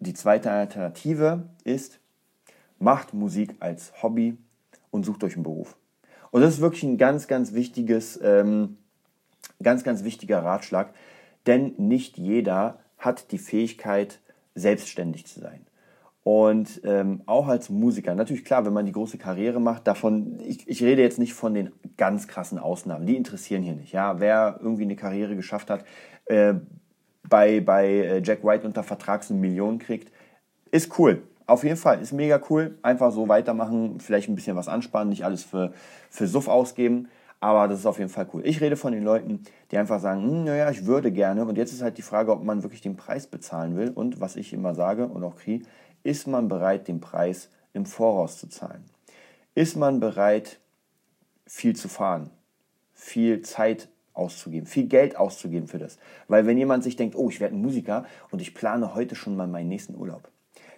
Die 0.00 0.14
zweite 0.14 0.50
Alternative 0.50 1.48
ist, 1.64 1.98
macht 2.78 3.14
Musik 3.14 3.56
als 3.60 4.02
Hobby 4.02 4.38
und 4.90 5.04
sucht 5.04 5.24
euch 5.24 5.34
einen 5.34 5.42
Beruf. 5.42 5.76
Und 6.30 6.42
das 6.42 6.54
ist 6.54 6.60
wirklich 6.60 6.84
ein 6.84 6.98
ganz, 6.98 7.26
ganz 7.26 7.52
wichtiges, 7.52 8.18
ähm, 8.22 8.78
ganz, 9.62 9.82
ganz 9.82 10.04
wichtiger 10.04 10.44
Ratschlag, 10.44 10.94
denn 11.46 11.74
nicht 11.78 12.18
jeder 12.18 12.78
hat 12.98 13.32
die 13.32 13.38
Fähigkeit, 13.38 14.20
selbstständig 14.54 15.26
zu 15.26 15.40
sein. 15.40 15.64
Und 16.24 16.82
ähm, 16.84 17.22
auch 17.26 17.48
als 17.48 17.70
Musiker, 17.70 18.14
natürlich 18.14 18.44
klar, 18.44 18.66
wenn 18.66 18.72
man 18.72 18.84
die 18.84 18.92
große 18.92 19.16
Karriere 19.16 19.60
macht, 19.60 19.86
davon, 19.86 20.38
ich, 20.40 20.68
ich 20.68 20.82
rede 20.82 21.00
jetzt 21.00 21.18
nicht 21.18 21.32
von 21.32 21.54
den 21.54 21.72
ganz 21.96 22.28
krassen 22.28 22.58
Ausnahmen, 22.58 23.06
die 23.06 23.16
interessieren 23.16 23.62
hier 23.62 23.74
nicht. 23.74 23.92
Ja, 23.92 24.20
wer 24.20 24.58
irgendwie 24.60 24.82
eine 24.82 24.96
Karriere 24.96 25.36
geschafft 25.36 25.70
hat, 25.70 25.84
äh, 26.26 26.54
bei, 27.28 27.60
bei 27.60 27.86
äh, 27.86 28.22
Jack 28.22 28.44
White 28.44 28.66
unter 28.66 28.82
Vertrag 28.82 29.22
so 29.22 29.34
eine 29.34 29.40
Million 29.40 29.78
kriegt, 29.78 30.12
ist 30.70 30.98
cool. 30.98 31.22
Auf 31.46 31.64
jeden 31.64 31.76
Fall, 31.76 32.00
ist 32.02 32.12
mega 32.12 32.40
cool. 32.50 32.78
Einfach 32.82 33.10
so 33.10 33.28
weitermachen, 33.28 34.00
vielleicht 34.00 34.28
ein 34.28 34.34
bisschen 34.34 34.56
was 34.56 34.68
ansparen, 34.68 35.08
nicht 35.08 35.24
alles 35.24 35.44
für, 35.44 35.72
für 36.10 36.26
Suff 36.26 36.48
ausgeben. 36.48 37.08
Aber 37.40 37.68
das 37.68 37.80
ist 37.80 37.86
auf 37.86 37.98
jeden 37.98 38.10
Fall 38.10 38.28
cool. 38.32 38.42
Ich 38.44 38.60
rede 38.60 38.76
von 38.76 38.92
den 38.92 39.04
Leuten, 39.04 39.44
die 39.70 39.78
einfach 39.78 40.00
sagen, 40.00 40.22
hm, 40.22 40.44
naja, 40.44 40.70
ich 40.70 40.86
würde 40.86 41.12
gerne. 41.12 41.44
Und 41.44 41.56
jetzt 41.56 41.72
ist 41.72 41.82
halt 41.82 41.96
die 41.96 42.02
Frage, 42.02 42.32
ob 42.32 42.42
man 42.42 42.62
wirklich 42.62 42.80
den 42.80 42.96
Preis 42.96 43.26
bezahlen 43.26 43.76
will. 43.76 43.90
Und 43.90 44.20
was 44.20 44.36
ich 44.36 44.52
immer 44.52 44.74
sage 44.74 45.06
und 45.06 45.22
auch 45.22 45.36
kriege, 45.36 45.64
ist 46.02 46.26
man 46.26 46.48
bereit, 46.48 46.88
den 46.88 47.00
Preis 47.00 47.50
im 47.72 47.86
Voraus 47.86 48.38
zu 48.38 48.48
zahlen? 48.48 48.84
Ist 49.54 49.76
man 49.76 50.00
bereit, 50.00 50.58
viel 51.46 51.74
zu 51.74 51.88
fahren, 51.88 52.30
viel 52.92 53.42
Zeit 53.42 53.88
auszugeben, 54.18 54.66
viel 54.66 54.86
Geld 54.86 55.16
auszugeben 55.16 55.68
für 55.68 55.78
das? 55.78 55.98
Weil 56.26 56.46
wenn 56.46 56.58
jemand 56.58 56.84
sich 56.84 56.96
denkt, 56.96 57.16
oh, 57.16 57.30
ich 57.30 57.40
werde 57.40 57.54
ein 57.54 57.62
Musiker 57.62 58.04
und 58.30 58.42
ich 58.42 58.54
plane 58.54 58.94
heute 58.94 59.14
schon 59.14 59.36
mal 59.36 59.46
meinen 59.46 59.68
nächsten 59.68 59.94
Urlaub, 59.94 60.28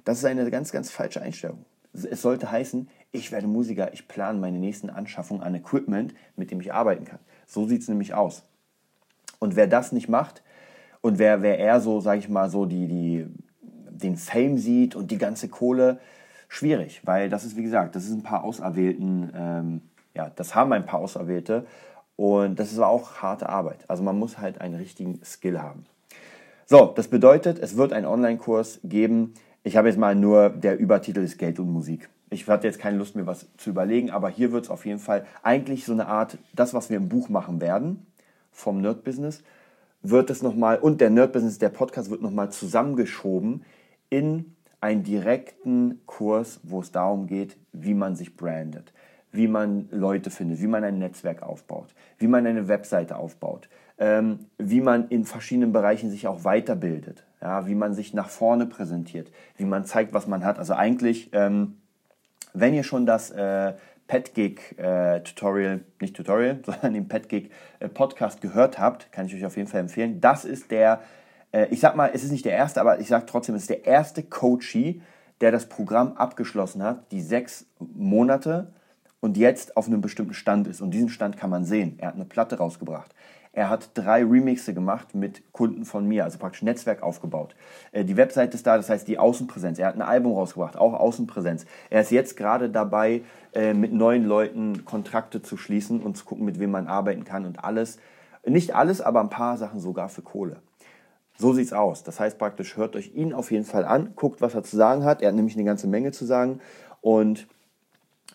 das 0.05 0.19
ist 0.19 0.25
eine 0.25 0.49
ganz, 0.51 0.73
ganz 0.73 0.91
falsche 0.91 1.21
Einstellung. 1.21 1.65
Es 1.93 2.23
sollte 2.23 2.51
heißen, 2.51 2.89
ich 3.11 3.33
werde 3.33 3.49
Musiker, 3.49 3.93
ich 3.93 4.07
plane 4.07 4.39
meine 4.39 4.59
nächsten 4.59 4.91
Anschaffungen 4.91 5.43
an 5.43 5.55
Equipment, 5.55 6.15
mit 6.37 6.51
dem 6.51 6.61
ich 6.61 6.73
arbeiten 6.73 7.05
kann. 7.05 7.19
So 7.47 7.67
sieht 7.67 7.83
es 7.83 7.89
nämlich 7.89 8.15
aus. 8.15 8.45
Und 9.41 9.57
wer 9.57 9.67
das 9.67 9.91
nicht 9.91 10.09
macht 10.09 10.43
und 11.01 11.19
wer, 11.19 11.43
wer 11.43 11.59
eher 11.59 11.81
so, 11.81 12.01
sage 12.01 12.21
ich 12.21 12.29
mal, 12.29 12.49
so 12.49 12.67
die, 12.67 12.87
die, 12.87 13.27
den 13.63 14.17
Fame 14.17 14.59
sieht 14.59 14.95
und 14.95 15.11
die 15.11 15.19
ganze 15.19 15.49
Kohle, 15.49 15.99
schwierig, 16.49 17.01
weil 17.05 17.29
das 17.31 17.45
ist, 17.45 17.57
wie 17.57 17.63
gesagt, 17.63 17.97
das 17.97 18.05
ist 18.05 18.13
ein 18.13 18.23
paar 18.23 18.45
Auserwählten, 18.45 19.33
ähm, 19.35 19.81
ja, 20.15 20.31
das 20.31 20.55
haben 20.55 20.73
ein 20.73 20.85
paar 20.85 21.01
Auserwählte 21.01 21.67
und 22.21 22.61
das 22.61 22.71
ist 22.71 22.81
auch 22.81 23.23
harte 23.23 23.49
Arbeit. 23.49 23.79
Also 23.89 24.03
man 24.03 24.19
muss 24.19 24.37
halt 24.37 24.61
einen 24.61 24.75
richtigen 24.75 25.25
Skill 25.25 25.63
haben. 25.63 25.87
So, 26.67 26.93
das 26.95 27.09
bedeutet, 27.09 27.59
es 27.59 27.79
wird 27.79 27.95
einen 27.95 28.05
Online-Kurs 28.05 28.81
geben. 28.85 29.33
Ich 29.63 29.79
habe 29.79 29.89
jetzt 29.89 29.97
mal 29.97 30.15
nur, 30.15 30.51
der 30.51 30.79
Übertitel 30.79 31.21
ist 31.21 31.39
Geld 31.39 31.59
und 31.59 31.73
Musik. 31.73 32.11
Ich 32.29 32.47
hatte 32.47 32.67
jetzt 32.67 32.79
keine 32.79 32.99
Lust, 32.99 33.17
mir 33.17 33.27
was 33.27 33.47
zu 33.57 33.71
überlegen, 33.71 34.11
aber 34.11 34.29
hier 34.29 34.53
wird 34.53 34.65
es 34.65 34.71
auf 34.71 34.85
jeden 34.85 34.99
Fall 34.99 35.25
eigentlich 35.43 35.87
so 35.87 35.95
eine 35.95 36.09
Art, 36.09 36.37
das, 36.55 36.75
was 36.75 36.91
wir 36.91 36.99
im 36.99 37.09
Buch 37.09 37.31
machen 37.31 37.63
werden, 37.63 38.05
vom 38.53 38.83
Nerd-Business, 38.83 39.43
wird 40.03 40.29
es 40.29 40.43
nochmal, 40.43 40.79
und 40.79 41.01
der 41.01 41.09
Nerd-Business, 41.09 41.57
der 41.57 41.71
Podcast 41.71 42.11
wird 42.11 42.21
nochmal 42.21 42.53
zusammengeschoben 42.53 43.65
in 44.11 44.57
einen 44.83 45.05
direkten 45.05 46.03
Kurs, 46.05 46.61
wo 46.65 46.81
es 46.81 46.93
darum 46.93 47.27
geht, 47.27 47.57
wie 47.73 47.95
man 47.95 48.15
sich 48.15 48.37
brandet, 48.37 48.93
wie 49.33 49.49
man 49.49 49.89
Leute 49.91 50.31
findet, 50.31 50.61
wie 50.61 50.67
man 50.67 50.85
ein 50.85 50.99
Netzwerk 50.99 51.43
aufbaut, 51.43 51.95
wie 52.19 52.27
man 52.27 52.47
eine 52.47 52.69
Webseite 52.69 53.17
aufbaut, 53.17 53.69
ähm, 53.99 54.47
wie 54.59 54.81
man 54.81 55.09
in 55.09 55.25
verschiedenen 55.25 55.73
Bereichen 55.73 56.11
sich 56.11 56.27
auch 56.27 56.45
weiterbildet, 56.45 57.25
ja, 57.41 57.67
wie 57.67 57.75
man 57.75 57.95
sich 57.95 58.15
nach 58.15 58.29
vorne 58.29 58.67
präsentiert, 58.67 59.31
wie 59.57 59.65
man 59.65 59.85
zeigt, 59.85 60.13
was 60.13 60.27
man 60.27 60.45
hat. 60.45 60.59
Also 60.59 60.75
eigentlich, 60.75 61.31
ähm, 61.33 61.77
wenn 62.53 62.75
ihr 62.75 62.85
schon 62.85 63.07
das 63.07 63.31
äh, 63.31 63.75
PetGig 64.09 64.79
äh, 64.79 65.21
Tutorial, 65.21 65.81
nicht 66.01 66.17
Tutorial, 66.17 66.59
sondern 66.67 66.95
den 66.95 67.09
PetGig 67.09 67.51
äh, 67.79 67.89
Podcast 67.89 68.41
gehört 68.41 68.79
habt, 68.79 69.13
kann 69.13 69.27
ich 69.27 69.35
euch 69.35 69.47
auf 69.47 69.57
jeden 69.57 69.69
Fall 69.69 69.81
empfehlen. 69.81 70.21
Das 70.21 70.45
ist 70.45 70.71
der 70.71 71.01
äh, 71.53 71.67
ich 71.71 71.81
sag 71.81 71.97
mal, 71.97 72.11
es 72.13 72.25
ist 72.25 72.33
nicht 72.33 72.45
der 72.45 72.53
erste, 72.53 72.81
aber 72.81 73.01
ich 73.01 73.09
sag 73.09 73.27
trotzdem, 73.27 73.55
es 73.55 73.63
ist 73.63 73.71
der 73.71 73.87
erste 73.87 74.23
Coachee, 74.23 75.01
der 75.41 75.53
das 75.53 75.67
Programm 75.67 76.13
abgeschlossen 76.15 76.83
hat, 76.83 77.11
die 77.13 77.23
sechs 77.23 77.67
Monate 77.79 78.73
und 79.21 79.37
jetzt 79.37 79.77
auf 79.77 79.87
einem 79.87 80.01
bestimmten 80.01 80.35
Stand 80.35 80.67
ist. 80.67 80.81
Und 80.81 80.93
diesen 80.93 81.09
Stand 81.09 81.37
kann 81.37 81.51
man 81.51 81.65
sehen. 81.65 81.97
Er 81.99 82.09
hat 82.09 82.15
eine 82.15 82.25
Platte 82.25 82.59
rausgebracht. 82.59 83.15
Er 83.53 83.69
hat 83.69 83.91
drei 83.95 84.25
Remixe 84.25 84.75
gemacht 84.75 85.15
mit 85.15 85.53
Kunden 85.53 85.85
von 85.85 86.07
mir, 86.07 86.23
also 86.23 86.39
praktisch 86.39 86.63
Netzwerk 86.63 87.03
aufgebaut. 87.03 87.57
Äh, 87.91 88.05
die 88.05 88.17
Webseite 88.17 88.55
ist 88.57 88.67
da, 88.67 88.77
das 88.77 88.89
heißt 88.89 89.09
die 89.09 89.19
Außenpräsenz. 89.19 89.79
Er 89.81 89.89
hat 89.89 89.97
ein 89.97 90.03
Album 90.03 90.35
rausgebracht, 90.35 90.77
auch 90.77 90.95
Außenpräsenz. 90.95 91.67
Er 91.91 92.03
ist 92.03 92.13
jetzt 92.13 92.37
gerade 92.37 92.71
dabei, 92.71 93.23
äh, 93.53 93.75
mit 93.75 93.93
neuen 93.93 94.25
Leuten 94.25 94.85
Kontrakte 94.85 95.43
zu 95.43 95.57
schließen 95.57 96.01
und 96.01 96.17
zu 96.17 96.25
gucken, 96.25 96.45
mit 96.45 96.61
wem 96.61 96.71
man 96.71 96.87
arbeiten 96.87 97.25
kann 97.25 97.45
und 97.45 97.65
alles. 97.65 97.99
Nicht 98.47 98.77
alles, 98.77 99.01
aber 99.01 99.21
ein 99.21 99.31
paar 99.31 99.57
Sachen 99.57 99.81
sogar 99.81 100.09
für 100.09 100.23
Kohle. 100.23 100.63
So 101.37 101.53
sieht's 101.53 101.73
aus. 101.73 102.05
Das 102.05 102.21
heißt 102.21 102.39
praktisch, 102.39 102.77
hört 102.77 102.95
euch 102.95 103.15
ihn 103.15 103.33
auf 103.33 103.51
jeden 103.51 103.65
Fall 103.65 103.85
an, 103.85 104.13
guckt, 104.15 104.41
was 104.41 104.55
er 104.55 104.63
zu 104.63 104.77
sagen 104.77 105.05
hat. 105.05 105.23
Er 105.23 105.29
hat 105.29 105.35
nämlich 105.35 105.57
eine 105.57 105.65
ganze 105.65 105.89
Menge 105.89 106.13
zu 106.13 106.25
sagen. 106.25 106.61
Und 107.01 107.49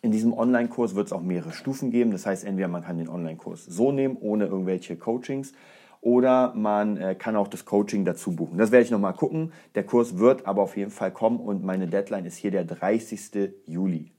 in 0.06 0.12
diesem 0.12 0.34
Online-Kurs 0.34 0.94
wird 0.94 1.08
es 1.08 1.14
auch 1.14 1.24
mehrere 1.24 1.52
Stufen 1.52 1.90
geben. 1.90 2.12
Das 2.12 2.28
heißt, 2.28 2.46
entweder 2.46 2.68
man 2.68 2.84
kann 2.84 3.00
den 3.00 3.10
Online-Kurs 3.10 3.66
so 3.66 3.92
nehmen, 3.92 4.18
ohne 4.22 4.46
irgendwelche 4.46 4.96
Coachings. 4.96 5.54
oder 6.00 6.54
man 6.54 6.98
äh, 6.98 7.16
kann 7.16 7.36
auch 7.36 7.48
das 7.48 7.66
Coaching 7.66 8.06
dazu 8.06 8.36
buchen. 8.36 8.60
Das 8.60 8.72
werde 8.72 8.86
ich 8.86 8.92
nochmal 8.92 9.14
gucken. 9.14 9.52
Der 9.74 9.84
Kurs 9.84 10.20
wird 10.20 10.46
aber 10.46 10.62
auf 10.62 10.78
jeden 10.78 10.92
Fall 10.92 11.10
kommen 11.10 11.40
und 11.40 11.64
meine 11.64 11.88
Deadline 11.88 12.26
ist 12.26 12.38
hier 12.38 12.52
der 12.52 12.66
30. 12.66 13.54
Juli. 13.66 14.12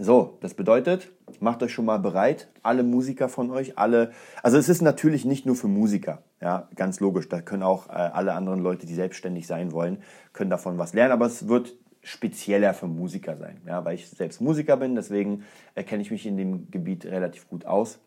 So, 0.00 0.38
das 0.40 0.54
bedeutet, 0.54 1.10
macht 1.40 1.62
euch 1.62 1.72
schon 1.72 1.84
mal 1.84 1.98
bereit, 1.98 2.48
alle 2.62 2.82
Musiker 2.82 3.28
von 3.28 3.50
euch, 3.50 3.76
alle, 3.76 4.12
also 4.42 4.56
es 4.56 4.70
ist 4.70 4.80
natürlich 4.80 5.26
nicht 5.26 5.44
nur 5.44 5.56
für 5.56 5.68
Musiker, 5.68 6.22
ja, 6.40 6.68
ganz 6.76 7.00
logisch, 7.00 7.28
da 7.28 7.42
können 7.42 7.64
auch 7.64 7.88
äh, 7.88 7.92
alle 7.92 8.32
anderen 8.32 8.62
Leute, 8.62 8.86
die 8.86 8.94
selbstständig 8.94 9.46
sein 9.46 9.72
wollen, 9.72 9.98
können 10.32 10.50
davon 10.50 10.78
was 10.78 10.94
lernen, 10.94 11.12
aber 11.12 11.26
es 11.26 11.48
wird 11.48 11.74
spezieller 12.02 12.74
für 12.74 12.86
Musiker 12.86 13.36
sein, 13.36 13.60
ja, 13.66 13.84
weil 13.84 13.94
ich 13.94 14.08
selbst 14.08 14.40
Musiker 14.40 14.76
bin, 14.76 14.94
deswegen 14.94 15.44
erkenne 15.74 16.02
ich 16.02 16.10
mich 16.10 16.26
in 16.26 16.36
dem 16.36 16.70
Gebiet 16.70 17.04
relativ 17.06 17.48
gut 17.48 17.66
aus 17.66 18.00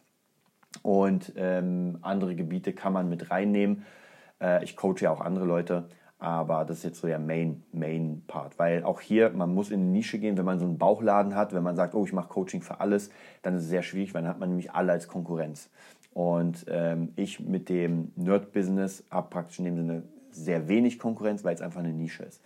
und 0.82 1.34
ähm, 1.36 1.98
andere 2.02 2.36
Gebiete 2.36 2.74
kann 2.74 2.94
man 2.94 3.10
mit 3.10 3.32
reinnehmen. 3.32 3.86
Äh, 4.42 4.64
ich 4.64 4.76
coache 4.76 5.02
ja 5.02 5.12
auch 5.12 5.22
andere 5.22 5.46
Leute, 5.46 5.90
aber 6.20 6.66
das 6.66 6.78
ist 6.78 6.84
jetzt 6.84 7.02
so 7.02 7.08
der 7.08 7.20
Main, 7.20 7.64
Main 7.72 8.24
Part, 8.28 8.58
weil 8.60 8.84
auch 8.84 9.02
hier, 9.02 9.32
man 9.32 9.54
muss 9.54 9.72
in 9.72 9.82
eine 9.82 9.90
Nische 9.90 10.20
gehen, 10.20 10.38
wenn 10.38 10.46
man 10.46 10.60
so 10.60 10.66
einen 10.66 10.78
Bauchladen 10.78 11.36
hat, 11.36 11.54
wenn 11.54 11.64
man 11.64 11.76
sagt, 11.76 11.96
oh, 11.96 12.06
ich 12.06 12.14
mache 12.14 12.30
Coaching 12.30 12.62
für 12.62 12.80
alles, 12.80 13.10
dann 13.42 13.56
ist 13.56 13.64
es 13.64 13.70
sehr 13.70 13.84
schwierig, 13.84 14.14
weil 14.14 14.22
dann 14.22 14.32
hat 14.32 14.40
man 14.40 14.50
nämlich 14.50 14.72
alle 14.72 14.92
als 14.92 15.08
Konkurrenz. 15.08 15.70
Und 16.14 16.66
ähm, 16.68 17.14
ich 17.16 17.40
mit 17.40 17.70
dem 17.70 18.12
Nerd-Business 18.16 19.06
habe 19.10 19.30
praktisch 19.30 19.60
in 19.60 19.66
dem 19.66 19.76
Sinne 19.78 20.04
sehr 20.30 20.68
wenig 20.68 21.00
Konkurrenz, 21.00 21.44
weil 21.44 21.56
es 21.56 21.62
einfach 21.62 21.80
eine 21.80 21.94
Nische 21.94 22.24
ist. 22.24 22.42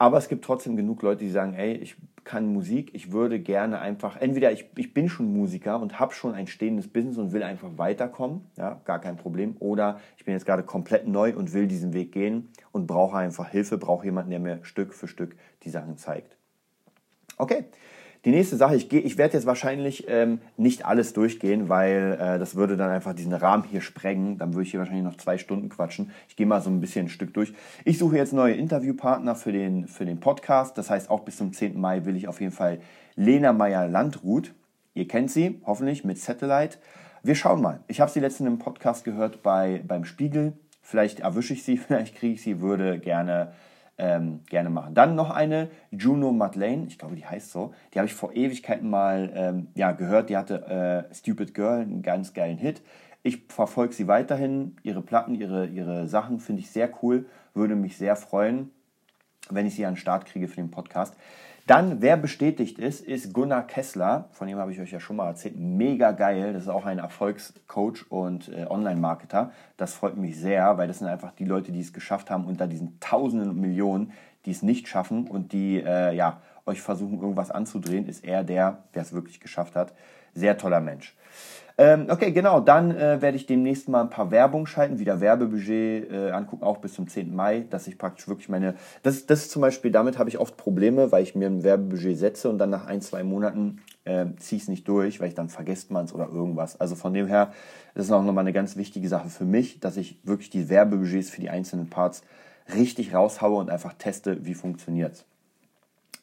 Aber 0.00 0.16
es 0.16 0.28
gibt 0.28 0.46
trotzdem 0.46 0.76
genug 0.76 1.02
Leute, 1.02 1.22
die 1.22 1.30
sagen, 1.30 1.52
ey, 1.52 1.74
ich 1.74 1.94
kann 2.24 2.50
Musik, 2.50 2.94
ich 2.94 3.12
würde 3.12 3.38
gerne 3.38 3.80
einfach, 3.80 4.16
entweder 4.16 4.50
ich, 4.50 4.64
ich 4.76 4.94
bin 4.94 5.10
schon 5.10 5.30
Musiker 5.30 5.78
und 5.78 6.00
habe 6.00 6.14
schon 6.14 6.32
ein 6.32 6.46
stehendes 6.46 6.88
Business 6.88 7.18
und 7.18 7.32
will 7.32 7.42
einfach 7.42 7.68
weiterkommen, 7.76 8.46
ja, 8.56 8.80
gar 8.86 8.98
kein 8.98 9.18
Problem. 9.18 9.56
Oder 9.58 10.00
ich 10.16 10.24
bin 10.24 10.32
jetzt 10.32 10.46
gerade 10.46 10.62
komplett 10.62 11.06
neu 11.06 11.36
und 11.36 11.52
will 11.52 11.66
diesen 11.66 11.92
Weg 11.92 12.12
gehen 12.12 12.48
und 12.72 12.86
brauche 12.86 13.18
einfach 13.18 13.50
Hilfe, 13.50 13.76
brauche 13.76 14.06
jemanden, 14.06 14.30
der 14.30 14.40
mir 14.40 14.60
Stück 14.62 14.94
für 14.94 15.06
Stück 15.06 15.36
die 15.64 15.70
Sachen 15.70 15.98
zeigt. 15.98 16.34
Okay, 17.36 17.66
die 18.24 18.30
nächste 18.30 18.56
Sache, 18.56 18.76
ich, 18.76 18.92
ich 18.92 19.16
werde 19.16 19.34
jetzt 19.34 19.46
wahrscheinlich 19.46 20.04
ähm, 20.08 20.40
nicht 20.58 20.84
alles 20.84 21.14
durchgehen, 21.14 21.70
weil 21.70 22.18
äh, 22.20 22.38
das 22.38 22.54
würde 22.54 22.76
dann 22.76 22.90
einfach 22.90 23.14
diesen 23.14 23.32
Rahmen 23.32 23.64
hier 23.64 23.80
sprengen. 23.80 24.36
Dann 24.36 24.52
würde 24.52 24.64
ich 24.64 24.72
hier 24.72 24.80
wahrscheinlich 24.80 25.04
noch 25.04 25.16
zwei 25.16 25.38
Stunden 25.38 25.70
quatschen. 25.70 26.10
Ich 26.28 26.36
gehe 26.36 26.46
mal 26.46 26.60
so 26.60 26.68
ein 26.68 26.80
bisschen 26.80 27.06
ein 27.06 27.08
Stück 27.08 27.32
durch. 27.32 27.54
Ich 27.86 27.98
suche 27.98 28.16
jetzt 28.16 28.34
neue 28.34 28.54
Interviewpartner 28.54 29.34
für 29.34 29.52
den, 29.52 29.88
für 29.88 30.04
den 30.04 30.20
Podcast. 30.20 30.76
Das 30.76 30.90
heißt, 30.90 31.08
auch 31.08 31.20
bis 31.20 31.38
zum 31.38 31.54
10. 31.54 31.80
Mai 31.80 32.04
will 32.04 32.14
ich 32.14 32.28
auf 32.28 32.40
jeden 32.40 32.52
Fall 32.52 32.80
Lena 33.16 33.54
Meyer-Landrut. 33.54 34.52
Ihr 34.92 35.08
kennt 35.08 35.30
sie, 35.30 35.62
hoffentlich, 35.64 36.04
mit 36.04 36.18
Satellite. 36.18 36.76
Wir 37.22 37.34
schauen 37.34 37.62
mal. 37.62 37.80
Ich 37.86 38.02
habe 38.02 38.10
sie 38.10 38.20
letztens 38.20 38.48
im 38.48 38.58
Podcast 38.58 39.04
gehört 39.04 39.42
bei, 39.42 39.82
beim 39.86 40.04
Spiegel. 40.04 40.52
Vielleicht 40.82 41.20
erwische 41.20 41.54
ich 41.54 41.62
sie, 41.62 41.76
vielleicht 41.78 42.16
kriege 42.16 42.34
ich 42.34 42.42
sie, 42.42 42.60
würde 42.60 42.98
gerne 42.98 43.52
ähm, 44.00 44.40
gerne 44.48 44.70
machen. 44.70 44.94
Dann 44.94 45.14
noch 45.14 45.30
eine, 45.30 45.68
Juno 45.90 46.32
Madeleine, 46.32 46.86
ich 46.88 46.98
glaube, 46.98 47.16
die 47.16 47.26
heißt 47.26 47.50
so. 47.50 47.74
Die 47.92 47.98
habe 47.98 48.06
ich 48.06 48.14
vor 48.14 48.32
Ewigkeiten 48.34 48.88
mal 48.88 49.30
ähm, 49.34 49.68
ja, 49.74 49.92
gehört. 49.92 50.30
Die 50.30 50.36
hatte 50.38 51.06
äh, 51.10 51.14
Stupid 51.14 51.54
Girl, 51.54 51.82
einen 51.82 52.02
ganz 52.02 52.32
geilen 52.32 52.56
Hit. 52.56 52.82
Ich 53.22 53.44
verfolge 53.48 53.92
sie 53.92 54.08
weiterhin. 54.08 54.76
Ihre 54.82 55.02
Platten, 55.02 55.34
ihre, 55.34 55.66
ihre 55.66 56.08
Sachen 56.08 56.40
finde 56.40 56.62
ich 56.62 56.70
sehr 56.70 56.90
cool. 57.02 57.26
Würde 57.52 57.76
mich 57.76 57.98
sehr 57.98 58.16
freuen, 58.16 58.70
wenn 59.50 59.66
ich 59.66 59.74
sie 59.74 59.84
an 59.84 59.94
den 59.94 60.00
Start 60.00 60.24
kriege 60.24 60.48
für 60.48 60.56
den 60.56 60.70
Podcast. 60.70 61.14
Dann, 61.70 62.02
wer 62.02 62.16
bestätigt 62.16 62.80
ist, 62.80 63.00
ist 63.00 63.32
Gunnar 63.32 63.64
Kessler. 63.64 64.28
Von 64.32 64.48
dem 64.48 64.58
habe 64.58 64.72
ich 64.72 64.80
euch 64.80 64.90
ja 64.90 64.98
schon 64.98 65.14
mal 65.14 65.28
erzählt. 65.28 65.54
Mega 65.56 66.10
geil. 66.10 66.52
Das 66.52 66.64
ist 66.64 66.68
auch 66.68 66.84
ein 66.84 66.98
Erfolgscoach 66.98 68.10
und 68.10 68.48
äh, 68.48 68.66
Online-Marketer. 68.68 69.52
Das 69.76 69.94
freut 69.94 70.16
mich 70.16 70.36
sehr, 70.36 70.78
weil 70.78 70.88
das 70.88 70.98
sind 70.98 71.06
einfach 71.06 71.30
die 71.30 71.44
Leute, 71.44 71.70
die 71.70 71.78
es 71.78 71.92
geschafft 71.92 72.28
haben 72.28 72.46
unter 72.46 72.66
diesen 72.66 72.98
Tausenden 72.98 73.50
und 73.50 73.60
Millionen, 73.60 74.10
die 74.46 74.50
es 74.50 74.62
nicht 74.62 74.88
schaffen 74.88 75.28
und 75.28 75.52
die 75.52 75.80
äh, 75.80 76.12
ja, 76.12 76.40
euch 76.66 76.80
versuchen, 76.80 77.20
irgendwas 77.20 77.52
anzudrehen, 77.52 78.08
ist 78.08 78.24
er 78.24 78.42
der, 78.42 78.78
der 78.94 79.02
es 79.02 79.12
wirklich 79.12 79.38
geschafft 79.38 79.76
hat. 79.76 79.94
Sehr 80.34 80.58
toller 80.58 80.80
Mensch. 80.80 81.14
Ähm, 81.80 82.08
okay, 82.10 82.30
genau. 82.30 82.60
Dann 82.60 82.94
äh, 82.94 83.22
werde 83.22 83.38
ich 83.38 83.46
demnächst 83.46 83.88
mal 83.88 84.02
ein 84.02 84.10
paar 84.10 84.30
Werbung 84.30 84.66
schalten, 84.66 84.98
wieder 84.98 85.22
Werbebudget 85.22 86.12
äh, 86.12 86.30
angucken, 86.30 86.62
auch 86.62 86.76
bis 86.76 86.92
zum 86.92 87.08
10. 87.08 87.34
Mai, 87.34 87.64
dass 87.70 87.86
ich 87.86 87.96
praktisch 87.96 88.28
wirklich 88.28 88.50
meine. 88.50 88.74
Das, 89.02 89.24
das 89.24 89.44
ist 89.44 89.50
zum 89.50 89.62
Beispiel, 89.62 89.90
damit 89.90 90.18
habe 90.18 90.28
ich 90.28 90.36
oft 90.36 90.58
Probleme, 90.58 91.10
weil 91.10 91.22
ich 91.22 91.34
mir 91.34 91.46
ein 91.46 91.62
Werbebudget 91.62 92.18
setze 92.18 92.50
und 92.50 92.58
dann 92.58 92.68
nach 92.68 92.86
ein, 92.86 93.00
zwei 93.00 93.24
Monaten 93.24 93.80
äh, 94.04 94.26
ziehe 94.36 94.58
ich 94.58 94.64
es 94.64 94.68
nicht 94.68 94.86
durch, 94.88 95.20
weil 95.20 95.28
ich 95.28 95.34
dann 95.34 95.48
vergesst 95.48 95.90
man 95.90 96.04
es 96.04 96.12
oder 96.12 96.28
irgendwas. 96.28 96.78
Also 96.78 96.96
von 96.96 97.14
dem 97.14 97.26
her, 97.26 97.54
das 97.94 98.04
ist 98.04 98.12
auch 98.12 98.22
nochmal 98.22 98.44
eine 98.44 98.52
ganz 98.52 98.76
wichtige 98.76 99.08
Sache 99.08 99.30
für 99.30 99.46
mich, 99.46 99.80
dass 99.80 99.96
ich 99.96 100.20
wirklich 100.22 100.50
die 100.50 100.68
Werbebudgets 100.68 101.30
für 101.30 101.40
die 101.40 101.48
einzelnen 101.48 101.88
Parts 101.88 102.20
richtig 102.74 103.14
raushaue 103.14 103.58
und 103.58 103.70
einfach 103.70 103.94
teste, 103.94 104.44
wie 104.44 104.52
funktioniert 104.52 105.14
es. 105.14 105.24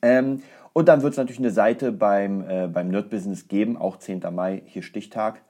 Ähm, 0.01 0.41
und 0.73 0.87
dann 0.87 1.01
wird 1.01 1.13
es 1.13 1.17
natürlich 1.17 1.39
eine 1.39 1.51
Seite 1.51 1.91
beim, 1.91 2.47
äh, 2.47 2.67
beim 2.67 2.89
Nerd 2.89 3.09
Business 3.09 3.47
geben, 3.47 3.77
auch 3.77 3.97
10. 3.97 4.21
Mai, 4.31 4.61
hier 4.65 4.83
Stichtag. 4.83 5.41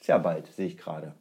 Ist 0.00 0.08
ja 0.08 0.18
bald, 0.18 0.48
sehe 0.48 0.66
ich 0.66 0.76
gerade. 0.76 1.14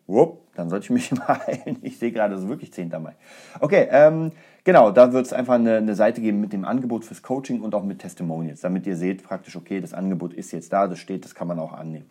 Dann 0.55 0.69
sollte 0.69 0.85
ich 0.85 0.89
mich 0.89 1.11
mal 1.15 1.39
heilen. 1.45 1.77
Ich 1.83 1.99
sehe 1.99 2.11
gerade, 2.11 2.33
es 2.33 2.41
ist 2.41 2.47
wirklich 2.47 2.73
10. 2.73 2.89
Mai. 2.89 3.13
Okay, 3.59 3.87
ähm, 3.91 4.31
genau, 4.63 4.89
da 4.89 5.13
wird 5.13 5.27
es 5.27 5.33
einfach 5.33 5.53
eine, 5.53 5.77
eine, 5.77 5.93
Seite 5.93 6.21
geben 6.21 6.41
mit 6.41 6.51
dem 6.53 6.65
Angebot 6.65 7.05
fürs 7.05 7.21
Coaching 7.21 7.61
und 7.61 7.75
auch 7.75 7.83
mit 7.83 7.99
Testimonials, 7.99 8.61
damit 8.61 8.87
ihr 8.87 8.97
seht 8.97 9.23
praktisch, 9.23 9.55
okay, 9.55 9.79
das 9.79 9.93
Angebot 9.93 10.33
ist 10.33 10.51
jetzt 10.51 10.73
da, 10.73 10.87
das 10.87 10.97
steht, 10.97 11.23
das 11.23 11.35
kann 11.35 11.47
man 11.47 11.59
auch 11.59 11.73
annehmen. 11.73 12.09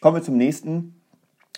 Kommen 0.00 0.18
wir 0.18 0.22
zum 0.22 0.36
nächsten. 0.36 0.94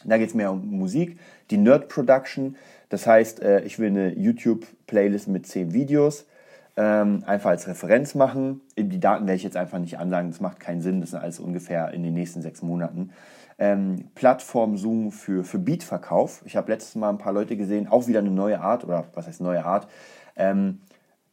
Da 0.04 0.16
geht 0.16 0.30
es 0.30 0.34
mehr 0.34 0.50
um 0.50 0.66
Musik, 0.70 1.18
die 1.50 1.58
Nerd 1.58 1.88
Production. 1.88 2.56
Das 2.88 3.06
heißt, 3.06 3.42
äh, 3.42 3.60
ich 3.64 3.78
will 3.78 3.88
eine 3.88 4.14
YouTube-Playlist 4.18 5.28
mit 5.28 5.46
10 5.46 5.74
Videos 5.74 6.24
ähm, 6.76 7.22
einfach 7.26 7.50
als 7.50 7.68
Referenz 7.68 8.14
machen. 8.14 8.60
Die 8.78 9.00
Daten 9.00 9.26
werde 9.26 9.36
ich 9.36 9.42
jetzt 9.42 9.56
einfach 9.56 9.78
nicht 9.78 9.98
ansagen, 9.98 10.30
das 10.30 10.40
macht 10.40 10.60
keinen 10.60 10.80
Sinn, 10.80 11.00
das 11.00 11.10
sind 11.10 11.20
alles 11.20 11.38
ungefähr 11.38 11.92
in 11.92 12.02
den 12.02 12.14
nächsten 12.14 12.42
sechs 12.42 12.62
Monaten 12.62 13.10
ähm, 13.62 14.08
Plattform 14.16 14.76
suchen 14.76 15.12
für, 15.12 15.44
für 15.44 15.60
Beatverkauf. 15.60 16.42
Ich 16.44 16.56
habe 16.56 16.72
letztes 16.72 16.96
Mal 16.96 17.10
ein 17.10 17.18
paar 17.18 17.32
Leute 17.32 17.56
gesehen, 17.56 17.86
auch 17.86 18.08
wieder 18.08 18.18
eine 18.18 18.30
neue 18.30 18.60
Art, 18.60 18.84
oder 18.84 19.04
was 19.14 19.28
heißt 19.28 19.40
neue 19.40 19.64
Art. 19.64 19.86
Ähm, 20.34 20.80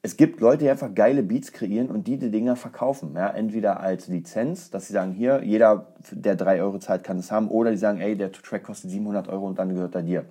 es 0.02 0.16
gibt 0.16 0.40
Leute, 0.40 0.64
die 0.64 0.70
einfach 0.70 0.94
geile 0.94 1.24
Beats 1.24 1.52
kreieren 1.52 1.90
und 1.90 2.08
die 2.08 2.18
die 2.18 2.30
Dinger 2.30 2.56
verkaufen. 2.56 3.16
Ja? 3.16 3.30
Entweder 3.30 3.80
als 3.80 4.08
Lizenz, 4.08 4.70
dass 4.70 4.88
sie 4.88 4.94
sagen, 4.94 5.12
hier, 5.12 5.44
jeder, 5.44 5.88
der 6.12 6.36
3 6.36 6.62
Euro 6.62 6.78
zahlt, 6.78 7.04
kann 7.04 7.18
es 7.18 7.32
haben. 7.32 7.50
Oder 7.50 7.72
die 7.72 7.78
sagen, 7.78 8.00
ey, 8.00 8.16
der 8.16 8.32
Track 8.32 8.64
kostet 8.64 8.92
700 8.92 9.28
Euro 9.28 9.48
und 9.48 9.60
dann 9.60 9.74
gehört 9.74 9.96
er 9.96 10.04
dir. 10.04 10.26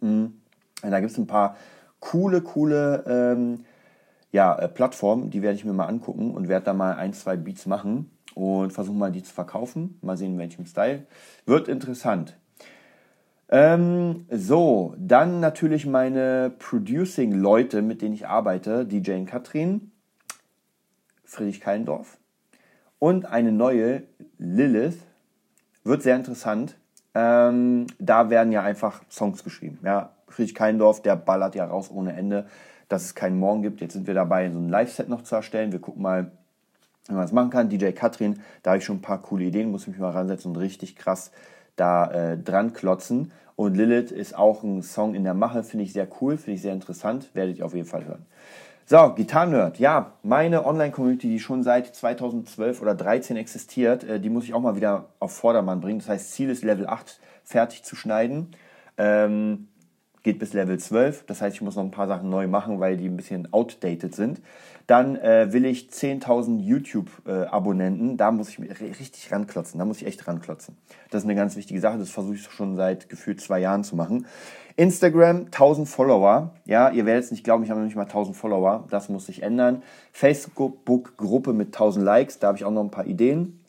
Mhm. 0.00 0.32
Da 0.80 0.98
gibt 0.98 1.12
es 1.12 1.18
ein 1.18 1.28
paar 1.28 1.56
coole, 2.00 2.40
coole 2.40 3.04
ähm, 3.06 3.60
ja, 4.32 4.58
äh, 4.58 4.68
die 4.68 5.42
werde 5.42 5.56
ich 5.56 5.64
mir 5.64 5.74
mal 5.74 5.86
angucken 5.86 6.34
und 6.34 6.48
werde 6.48 6.64
da 6.64 6.72
mal 6.72 6.94
ein, 6.94 7.12
zwei 7.12 7.36
Beats 7.36 7.66
machen 7.66 8.10
und 8.34 8.72
versuche 8.72 8.96
mal 8.96 9.12
die 9.12 9.22
zu 9.22 9.32
verkaufen. 9.32 9.98
Mal 10.00 10.16
sehen, 10.16 10.32
in 10.32 10.38
welchem 10.38 10.64
Style. 10.64 11.06
Wird 11.44 11.68
interessant. 11.68 12.36
Ähm, 13.50 14.24
so, 14.30 14.94
dann 14.98 15.40
natürlich 15.40 15.84
meine 15.84 16.50
Producing-Leute, 16.58 17.82
mit 17.82 18.00
denen 18.00 18.14
ich 18.14 18.26
arbeite, 18.26 18.86
DJ 18.86 19.24
Katrin, 19.24 19.92
Friedrich 21.26 21.60
Kallendorf 21.60 22.18
und 22.98 23.26
eine 23.26 23.52
neue 23.52 24.04
Lilith. 24.38 24.98
Wird 25.84 26.02
sehr 26.02 26.16
interessant. 26.16 26.78
Ähm, 27.14 27.86
da 27.98 28.30
werden 28.30 28.52
ja 28.52 28.62
einfach 28.62 29.02
Songs 29.10 29.44
geschrieben. 29.44 29.78
Ja, 29.84 30.14
Friedrich 30.28 30.54
Kallendorf, 30.54 31.02
der 31.02 31.16
ballert 31.16 31.54
ja 31.54 31.66
raus 31.66 31.90
ohne 31.90 32.14
Ende, 32.14 32.46
dass 32.92 33.04
es 33.04 33.14
keinen 33.14 33.38
Morgen 33.38 33.62
gibt. 33.62 33.80
Jetzt 33.80 33.94
sind 33.94 34.06
wir 34.06 34.14
dabei, 34.14 34.50
so 34.50 34.58
ein 34.58 34.68
Live-Set 34.68 35.08
noch 35.08 35.22
zu 35.22 35.34
erstellen. 35.34 35.72
Wir 35.72 35.80
gucken 35.80 36.02
mal, 36.02 36.30
wenn 37.06 37.16
man 37.16 37.24
es 37.24 37.32
machen 37.32 37.50
kann. 37.50 37.68
DJ 37.68 37.90
Katrin, 37.90 38.40
da 38.62 38.70
habe 38.70 38.78
ich 38.78 38.84
schon 38.84 38.96
ein 38.96 39.02
paar 39.02 39.22
coole 39.22 39.44
Ideen, 39.44 39.70
muss 39.70 39.82
ich 39.82 39.88
mich 39.88 39.98
mal 39.98 40.10
ransetzen 40.10 40.52
und 40.52 40.58
richtig 40.58 40.96
krass 40.96 41.32
da 41.76 42.10
äh, 42.10 42.38
dran 42.38 42.72
klotzen. 42.72 43.32
Und 43.56 43.76
Lilith 43.76 44.12
ist 44.12 44.36
auch 44.36 44.62
ein 44.62 44.82
Song 44.82 45.14
in 45.14 45.24
der 45.24 45.34
Mache, 45.34 45.62
finde 45.62 45.84
ich 45.84 45.92
sehr 45.92 46.08
cool, 46.20 46.36
finde 46.36 46.52
ich 46.52 46.62
sehr 46.62 46.72
interessant, 46.72 47.30
werdet 47.34 47.58
ihr 47.58 47.66
auf 47.66 47.74
jeden 47.74 47.86
Fall 47.86 48.04
hören. 48.04 48.26
So, 48.84 49.14
Gitarrenerd, 49.14 49.78
ja, 49.78 50.12
meine 50.22 50.66
Online-Community, 50.66 51.28
die 51.28 51.38
schon 51.38 51.62
seit 51.62 51.94
2012 51.94 52.82
oder 52.82 52.92
2013 52.92 53.36
existiert, 53.36 54.04
äh, 54.04 54.20
die 54.20 54.28
muss 54.28 54.44
ich 54.44 54.54
auch 54.54 54.60
mal 54.60 54.76
wieder 54.76 55.06
auf 55.18 55.32
Vordermann 55.32 55.80
bringen. 55.80 56.00
Das 56.00 56.08
heißt, 56.08 56.32
Ziel 56.32 56.50
ist 56.50 56.64
Level 56.64 56.86
8 56.86 57.20
fertig 57.44 57.84
zu 57.84 57.96
schneiden. 57.96 58.54
Ähm, 58.98 59.68
geht 60.22 60.38
bis 60.38 60.52
Level 60.52 60.78
12. 60.78 61.24
Das 61.26 61.42
heißt, 61.42 61.56
ich 61.56 61.62
muss 61.62 61.76
noch 61.76 61.82
ein 61.82 61.90
paar 61.90 62.06
Sachen 62.06 62.30
neu 62.30 62.46
machen, 62.46 62.80
weil 62.80 62.96
die 62.96 63.06
ein 63.08 63.16
bisschen 63.16 63.52
outdated 63.52 64.14
sind. 64.14 64.40
Dann 64.86 65.16
äh, 65.16 65.52
will 65.52 65.64
ich 65.64 65.88
10.000 65.90 66.60
YouTube-Abonnenten. 66.60 68.14
Äh, 68.14 68.16
da 68.16 68.30
muss 68.30 68.48
ich 68.48 68.58
richtig 68.60 69.30
ranklotzen. 69.30 69.78
Da 69.78 69.84
muss 69.84 69.98
ich 69.98 70.06
echt 70.06 70.26
ranklotzen. 70.26 70.76
Das 71.10 71.22
ist 71.22 71.28
eine 71.28 71.36
ganz 71.36 71.56
wichtige 71.56 71.80
Sache. 71.80 71.98
Das 71.98 72.10
versuche 72.10 72.34
ich 72.34 72.42
schon 72.42 72.76
seit 72.76 73.08
gefühlt 73.08 73.40
zwei 73.40 73.60
Jahren 73.60 73.84
zu 73.84 73.96
machen. 73.96 74.26
Instagram 74.76 75.46
1000 75.46 75.88
Follower. 75.88 76.54
Ja, 76.64 76.90
ihr 76.90 77.06
werdet 77.06 77.24
es 77.24 77.30
nicht 77.30 77.44
glauben, 77.44 77.62
ich 77.62 77.70
habe 77.70 77.80
noch 77.80 77.86
nicht 77.86 77.96
mal 77.96 78.02
1000 78.02 78.36
Follower. 78.36 78.86
Das 78.90 79.08
muss 79.08 79.26
sich 79.26 79.42
ändern. 79.42 79.82
Facebook-Gruppe 80.12 81.52
mit 81.52 81.68
1000 81.68 82.04
Likes. 82.04 82.38
Da 82.38 82.48
habe 82.48 82.58
ich 82.58 82.64
auch 82.64 82.70
noch 82.70 82.82
ein 82.82 82.90
paar 82.90 83.06
Ideen. 83.06 83.60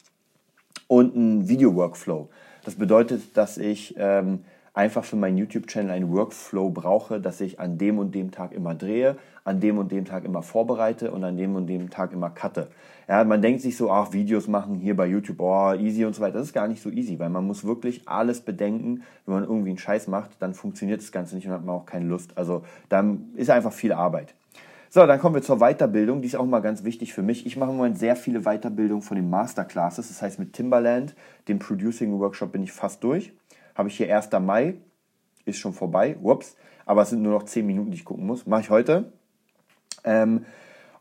Und 0.88 1.16
ein 1.16 1.48
Video-Workflow. 1.48 2.30
Das 2.64 2.76
bedeutet, 2.76 3.36
dass 3.36 3.58
ich 3.58 3.96
ähm, 3.98 4.46
einfach 4.74 5.04
für 5.04 5.16
meinen 5.16 5.38
YouTube-Channel 5.38 5.92
einen 5.92 6.12
Workflow 6.12 6.70
brauche, 6.70 7.22
dass 7.22 7.42
ich 7.42 7.60
an 7.60 7.78
dem 7.78 8.00
und 8.00 8.16
dem 8.16 8.32
Tag 8.32 8.52
immer 8.52 8.74
drehe, 8.74 9.18
an 9.44 9.60
dem 9.60 9.78
und 9.78 9.92
dem 9.92 10.06
Tag 10.06 10.26
immer 10.26 10.42
vorbereite 10.42 11.12
und 11.12 11.24
an 11.24 11.38
dem 11.38 11.56
und 11.56 11.68
dem 11.68 11.90
Tag 11.90 12.12
immer 12.12 12.30
cutte. 12.30 12.70
Ja, 13.08 13.24
man 13.24 13.42
denkt 13.42 13.62
sich 13.62 13.78
so, 13.78 13.92
ach, 13.92 14.14
Videos 14.14 14.48
machen 14.48 14.76
hier 14.76 14.96
bei 14.96 15.06
YouTube, 15.06 15.40
oh, 15.40 15.74
easy 15.74 16.06
und 16.06 16.16
so 16.16 16.22
weiter. 16.22 16.40
Das 16.40 16.48
ist 16.48 16.54
gar 16.54 16.68
nicht 16.68 16.82
so 16.82 16.90
easy, 16.90 17.20
weil 17.20 17.30
man 17.30 17.46
muss 17.46 17.66
wirklich 17.66 18.08
alles 18.08 18.42
bedenken. 18.42 19.04
Wenn 19.26 19.36
man 19.36 19.44
irgendwie 19.44 19.70
einen 19.70 19.78
Scheiß 19.78 20.08
macht, 20.08 20.32
dann 20.40 20.54
funktioniert 20.54 21.02
das 21.02 21.12
Ganze 21.12 21.36
nicht 21.36 21.46
und 21.48 21.54
hat 21.54 21.66
man 21.66 21.76
auch 21.76 21.86
keine 21.86 22.06
Lust. 22.06 22.38
Also 22.38 22.64
dann 22.90 23.34
ist 23.36 23.50
einfach 23.50 23.74
viel 23.74 23.92
Arbeit. 23.92 24.34
So, 24.90 25.06
dann 25.08 25.20
kommen 25.20 25.36
wir 25.36 25.42
zur 25.42 25.58
Weiterbildung. 25.58 26.22
Die 26.22 26.28
ist 26.28 26.36
auch 26.36 26.46
mal 26.46 26.60
ganz 26.60 26.84
wichtig 26.84 27.14
für 27.14 27.24
mich. 27.24 27.48
Ich 27.48 27.58
mache 27.58 27.72
im 27.72 27.78
Moment 27.78 27.98
sehr 27.98 28.16
viele 28.16 28.42
Weiterbildungen 28.42 29.02
von 29.02 29.16
den 29.16 29.28
Masterclasses. 29.30 30.08
Das 30.08 30.22
heißt, 30.22 30.38
mit 30.38 30.54
Timberland, 30.54 31.16
dem 31.48 31.58
Producing 31.58 32.20
Workshop, 32.20 32.52
bin 32.52 32.62
ich 32.62 32.72
fast 32.72 33.04
durch. 33.04 33.34
Habe 33.76 33.90
ich 33.90 33.98
hier 33.98 34.16
1. 34.16 34.30
Mai, 34.40 34.76
ist 35.46 35.60
schon 35.60 35.74
vorbei. 35.74 36.18
Ups, 36.22 36.56
aber 36.86 37.04
es 37.04 37.10
sind 37.10 37.22
nur 37.22 37.34
noch 37.34 37.44
10 37.44 37.66
Minuten, 37.66 37.92
die 37.92 37.98
ich 37.98 38.06
gucken 38.06 38.26
muss. 38.26 38.46
Mache 38.46 38.62
ich 38.62 38.70
heute. 38.70 39.12
Ähm, 40.04 40.46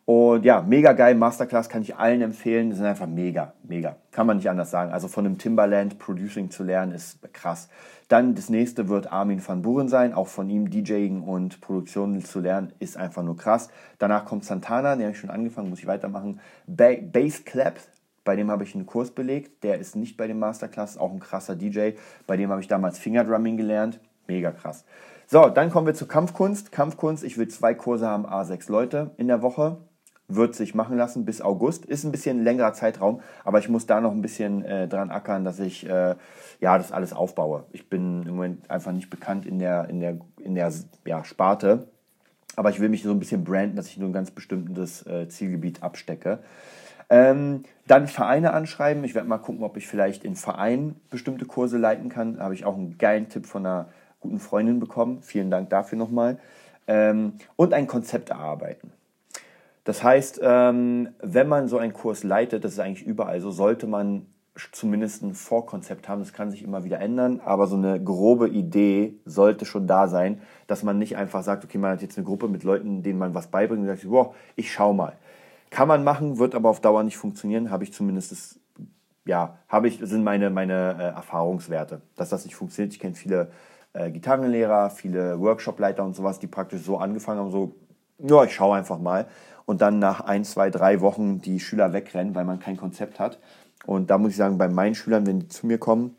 und 0.05 0.45
ja, 0.45 0.63
mega 0.63 0.95
geil. 0.95 1.15
Masterclass 1.15 1.69
kann 1.69 1.83
ich 1.83 1.97
allen 1.97 2.23
empfehlen. 2.23 2.71
Die 2.71 2.77
sind 2.77 2.87
einfach 2.87 3.07
mega, 3.07 3.53
mega. 3.63 3.97
Kann 4.11 4.27
man 4.27 4.37
nicht 4.37 4.51
anders 4.51 4.71
sagen. 4.71 4.93
Also 4.93 5.07
von 5.07 5.25
einem 5.25 5.39
Timberland 5.39 5.99
Producing 5.99 6.51
zu 6.51 6.65
lernen 6.65 6.93
ist 6.93 7.19
krass. 7.33 7.69
Dann 8.09 8.35
das 8.35 8.51
nächste 8.51 8.89
wird 8.89 9.13
Armin 9.13 9.47
van 9.47 9.63
Buren 9.63 9.89
sein. 9.89 10.13
Auch 10.13 10.27
von 10.27 10.51
ihm 10.51 10.71
DJing 10.71 11.23
und 11.23 11.61
Produktionen 11.61 12.25
zu 12.25 12.41
lernen 12.41 12.73
ist 12.81 12.97
einfach 12.97 13.23
nur 13.23 13.37
krass. 13.37 13.71
Danach 13.99 14.25
kommt 14.25 14.45
Santana, 14.45 14.97
den 14.97 15.05
habe 15.05 15.13
ich 15.13 15.19
schon 15.19 15.31
angefangen, 15.31 15.71
muss 15.71 15.79
ich 15.79 15.87
weitermachen. 15.87 16.41
Ba 16.67 16.95
Bass 17.01 17.45
Clap, 17.45 17.79
bei 18.25 18.37
dem 18.37 18.51
habe 18.51 18.65
ich 18.65 18.75
einen 18.75 18.87
Kurs 18.87 19.11
belegt. 19.11 19.65
Der 19.65 19.79
ist 19.79 19.97
nicht 19.97 20.17
bei 20.17 20.27
dem 20.27 20.39
Masterclass, 20.39 20.99
auch 20.99 21.11
ein 21.11 21.21
krasser 21.21 21.57
DJ. 21.57 21.93
Bei 22.27 22.37
dem 22.37 22.51
habe 22.51 22.61
ich 22.61 22.69
damals 22.69 22.99
Fingerdrumming 22.99 23.57
gelernt. 23.57 24.01
Mega 24.29 24.53
krass. 24.53 24.85
So, 25.27 25.49
dann 25.49 25.71
kommen 25.71 25.87
wir 25.87 25.95
zur 25.95 26.09
Kampfkunst. 26.09 26.73
Kampfkunst, 26.73 27.25
ich 27.25 27.39
will 27.39 27.49
zwei 27.49 27.75
Kurse 27.75 28.07
haben, 28.07 28.27
A6 28.27 28.71
Leute 28.71 29.11
in 29.17 29.29
der 29.29 29.43
Woche 29.43 29.79
wird 30.29 30.55
sich 30.55 30.75
machen 30.75 30.97
lassen 30.97 31.25
bis 31.25 31.41
August. 31.41 31.85
Ist 31.85 32.05
ein 32.05 32.13
bisschen 32.13 32.43
längerer 32.43 32.73
Zeitraum, 32.73 33.21
aber 33.45 33.59
ich 33.59 33.69
muss 33.69 33.87
da 33.87 34.01
noch 34.01 34.13
ein 34.13 34.23
bisschen 34.23 34.65
äh, 34.65 34.89
dran 34.89 35.11
ackern, 35.11 35.45
dass 35.45 35.59
ich 35.59 35.89
äh, 35.89 36.15
ja 36.61 36.79
das 36.79 36.93
alles 36.93 37.13
aufbaue. 37.13 37.65
Ich 37.73 37.89
bin 37.89 38.23
im 38.23 38.37
Moment 38.37 38.71
einfach 38.71 38.93
nicht 38.93 39.11
bekannt 39.11 39.47
in 39.47 39.59
der, 39.59 39.89
in 39.89 40.01
der, 40.01 40.19
in 40.39 40.55
der 40.55 40.73
ja, 41.05 41.25
Sparte, 41.25 41.89
aber 42.57 42.71
ich 42.71 42.81
will 42.81 42.89
mich 42.89 43.03
so 43.03 43.11
ein 43.11 43.19
bisschen 43.19 43.45
branden, 43.45 43.77
dass 43.77 43.89
ich 43.89 43.99
nur 43.99 44.09
ein 44.09 44.13
ganz 44.13 44.31
bestimmtes 44.31 45.07
äh, 45.07 45.29
Zielgebiet 45.29 45.83
abstecke. 45.83 46.41
Ähm, 47.13 47.65
dann 47.87 48.09
Vereine 48.09 48.55
anschreiben. 48.55 49.05
Ich 49.05 49.15
werde 49.15 49.29
mal 49.29 49.37
gucken, 49.37 49.63
ob 49.65 49.77
ich 49.77 49.87
vielleicht 49.87 50.25
in 50.25 50.35
Vereinen 50.35 50.99
bestimmte 51.11 51.45
Kurse 51.45 51.77
leiten 51.77 52.09
kann. 52.09 52.39
Da 52.39 52.45
habe 52.45 52.55
ich 52.55 52.65
auch 52.65 52.75
einen 52.75 52.97
geilen 52.97 53.29
Tipp 53.29 53.45
von 53.45 53.67
einer 53.67 53.89
guten 54.21 54.41
Freundin 54.41 54.81
bekommen. 54.81 55.21
Vielen 55.21 55.51
Dank 55.51 55.69
dafür 55.69 55.99
nochmal. 55.99 56.39
Ähm, 56.87 57.35
und 57.57 57.75
ein 57.75 57.87
Konzept 57.87 58.31
erarbeiten. 58.31 58.93
Das 59.85 60.03
heißt, 60.03 60.41
ähm, 60.43 61.11
wenn 61.21 61.49
man 61.49 61.69
so 61.69 61.77
einen 61.77 61.93
Kurs 61.93 62.25
leitet, 62.25 62.65
das 62.65 62.73
ist 62.73 62.79
eigentlich 62.79 63.07
überall 63.07 63.41
so, 63.43 63.51
sollte 63.51 63.87
man 63.87 64.27
zumindest 64.71 65.23
ein 65.23 65.35
Vorkonzept 65.35 66.09
haben. 66.09 66.21
Das 66.21 66.33
kann 66.33 66.51
sich 66.51 66.63
immer 66.63 66.85
wieder 66.85 66.99
ändern, 66.99 67.41
aber 67.45 67.67
so 67.67 67.77
eine 67.77 68.03
grobe 68.03 68.49
Idee 68.49 69.17
sollte 69.27 69.67
schon 69.67 69.87
da 69.87 70.09
sein, 70.09 70.41
dass 70.67 70.83
man 70.83 70.99
nicht 70.99 71.19
einfach 71.19 71.43
sagt, 71.43 71.65
okay, 71.65 71.77
man 71.77 71.91
hat 71.93 72.01
jetzt 72.01 72.17
eine 72.17 72.25
Gruppe 72.25 72.49
mit 72.49 72.63
Leuten, 72.63 73.03
denen 73.03 73.19
man 73.19 73.35
was 73.35 73.49
beibringt 73.49 73.83
und 73.83 73.89
sagt, 73.89 74.09
wow, 74.09 74.35
ich 74.57 74.73
schau 74.73 74.95
mal. 74.95 75.13
Kann 75.73 75.89
man 75.89 76.05
machen, 76.05 76.39
wird 76.39 76.55
aber 76.55 76.69
auf 76.69 76.81
Dauer 76.81 77.03
nicht 77.03 77.17
funktionieren, 77.17 77.71
habe 77.71 77.83
ich 77.85 77.95
zumindest 77.95 78.31
das, 78.31 78.61
ja, 79.25 79.57
habe 79.69 79.89
ich, 79.89 80.01
sind 80.03 80.23
meine, 80.23 80.51
meine 80.51 80.97
äh, 80.99 81.17
Erfahrungswerte, 81.17 82.03
dass 82.15 82.29
das 82.29 82.45
nicht 82.45 82.55
funktioniert. 82.55 82.93
Ich 82.93 83.01
kenne 83.01 83.15
viele 83.15 83.51
äh, 83.95 84.11
Gitarrenlehrer, 84.11 84.91
viele 84.91 85.41
Workshopleiter 85.41 86.05
und 86.05 86.15
sowas, 86.15 86.39
die 86.39 86.47
praktisch 86.47 86.83
so 86.83 86.99
angefangen 86.99 87.41
haben, 87.41 87.51
so, 87.51 87.75
ja, 88.19 88.45
ich 88.45 88.55
schaue 88.55 88.77
einfach 88.77 88.99
mal 88.99 89.27
und 89.65 89.81
dann 89.81 89.99
nach 89.99 90.21
ein, 90.21 90.45
zwei, 90.45 90.69
drei 90.69 91.01
Wochen 91.01 91.41
die 91.41 91.59
Schüler 91.59 91.95
wegrennen, 91.95 92.35
weil 92.35 92.45
man 92.45 92.61
kein 92.61 92.77
Konzept 92.77 93.19
hat. 93.19 93.39
Und 93.87 94.11
da 94.11 94.19
muss 94.19 94.33
ich 94.33 94.37
sagen, 94.37 94.59
bei 94.59 94.69
meinen 94.69 94.95
Schülern, 94.95 95.27
wenn 95.27 95.41
die 95.41 95.49
zu 95.49 95.67
mir 95.67 95.79
kommen, 95.79 96.15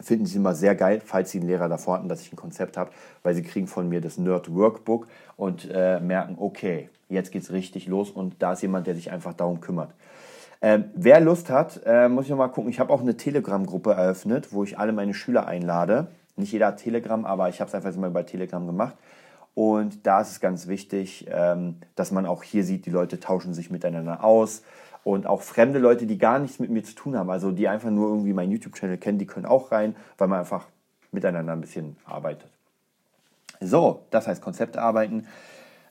finden 0.00 0.26
sie 0.26 0.36
immer 0.36 0.54
sehr 0.54 0.76
geil, 0.76 1.02
falls 1.04 1.32
sie 1.32 1.38
einen 1.40 1.48
Lehrer 1.48 1.68
davor 1.68 1.94
hatten, 1.94 2.08
dass 2.08 2.20
ich 2.20 2.32
ein 2.32 2.36
Konzept 2.36 2.76
habe, 2.76 2.92
weil 3.24 3.34
sie 3.34 3.42
kriegen 3.42 3.66
von 3.66 3.88
mir 3.88 4.00
das 4.00 4.18
Nerd 4.18 4.54
Workbook 4.54 5.08
und 5.36 5.68
äh, 5.68 5.98
merken, 5.98 6.36
okay, 6.38 6.90
jetzt 7.08 7.32
geht's 7.32 7.52
richtig 7.52 7.86
los 7.86 8.10
und 8.10 8.42
da 8.42 8.52
ist 8.52 8.62
jemand, 8.62 8.86
der 8.86 8.94
sich 8.94 9.10
einfach 9.10 9.34
darum 9.34 9.60
kümmert. 9.60 9.92
Ähm, 10.60 10.86
wer 10.94 11.20
Lust 11.20 11.50
hat, 11.50 11.80
äh, 11.86 12.08
muss 12.08 12.24
ich 12.24 12.30
noch 12.30 12.38
mal 12.38 12.48
gucken. 12.48 12.70
Ich 12.70 12.80
habe 12.80 12.92
auch 12.92 13.00
eine 13.00 13.16
Telegram-Gruppe 13.16 13.92
eröffnet, 13.92 14.52
wo 14.52 14.64
ich 14.64 14.78
alle 14.78 14.92
meine 14.92 15.14
Schüler 15.14 15.46
einlade. 15.46 16.08
Nicht 16.36 16.52
jeder 16.52 16.68
hat 16.68 16.78
Telegram, 16.78 17.24
aber 17.24 17.48
ich 17.48 17.60
habe 17.60 17.68
es 17.68 17.74
einfach 17.74 17.94
mal 17.96 18.10
bei 18.10 18.24
Telegram 18.24 18.66
gemacht. 18.66 18.96
Und 19.54 20.06
da 20.06 20.20
ist 20.20 20.30
es 20.30 20.40
ganz 20.40 20.66
wichtig, 20.68 21.26
ähm, 21.30 21.76
dass 21.96 22.12
man 22.12 22.26
auch 22.26 22.42
hier 22.42 22.64
sieht, 22.64 22.86
die 22.86 22.90
Leute 22.90 23.20
tauschen 23.20 23.54
sich 23.54 23.70
miteinander 23.70 24.24
aus. 24.24 24.62
Und 25.04 25.26
auch 25.26 25.42
fremde 25.42 25.78
Leute, 25.78 26.06
die 26.06 26.18
gar 26.18 26.38
nichts 26.38 26.58
mit 26.58 26.70
mir 26.70 26.82
zu 26.82 26.94
tun 26.94 27.16
haben, 27.16 27.30
also 27.30 27.50
die 27.50 27.68
einfach 27.68 27.90
nur 27.90 28.08
irgendwie 28.08 28.32
meinen 28.32 28.52
YouTube-Channel 28.52 28.98
kennen, 28.98 29.18
die 29.18 29.26
können 29.26 29.46
auch 29.46 29.72
rein, 29.72 29.96
weil 30.16 30.28
man 30.28 30.40
einfach 30.40 30.66
miteinander 31.12 31.52
ein 31.52 31.60
bisschen 31.60 31.96
arbeitet. 32.04 32.50
So, 33.60 34.04
das 34.10 34.26
heißt 34.26 34.42
Konzepte 34.42 34.80
arbeiten. 34.80 35.26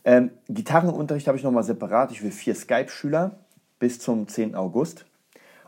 Ähm, 0.08 0.32
Gitarrenunterricht 0.48 1.28
habe 1.28 1.38
ich 1.38 1.44
nochmal 1.44 1.64
separat. 1.64 2.14
Ich 2.14 2.24
will 2.24 2.32
vier 2.32 2.56
Skype-Schüler 2.56 3.32
bis 3.78 4.00
zum 4.00 4.26
10. 4.26 4.56
August. 4.56 5.06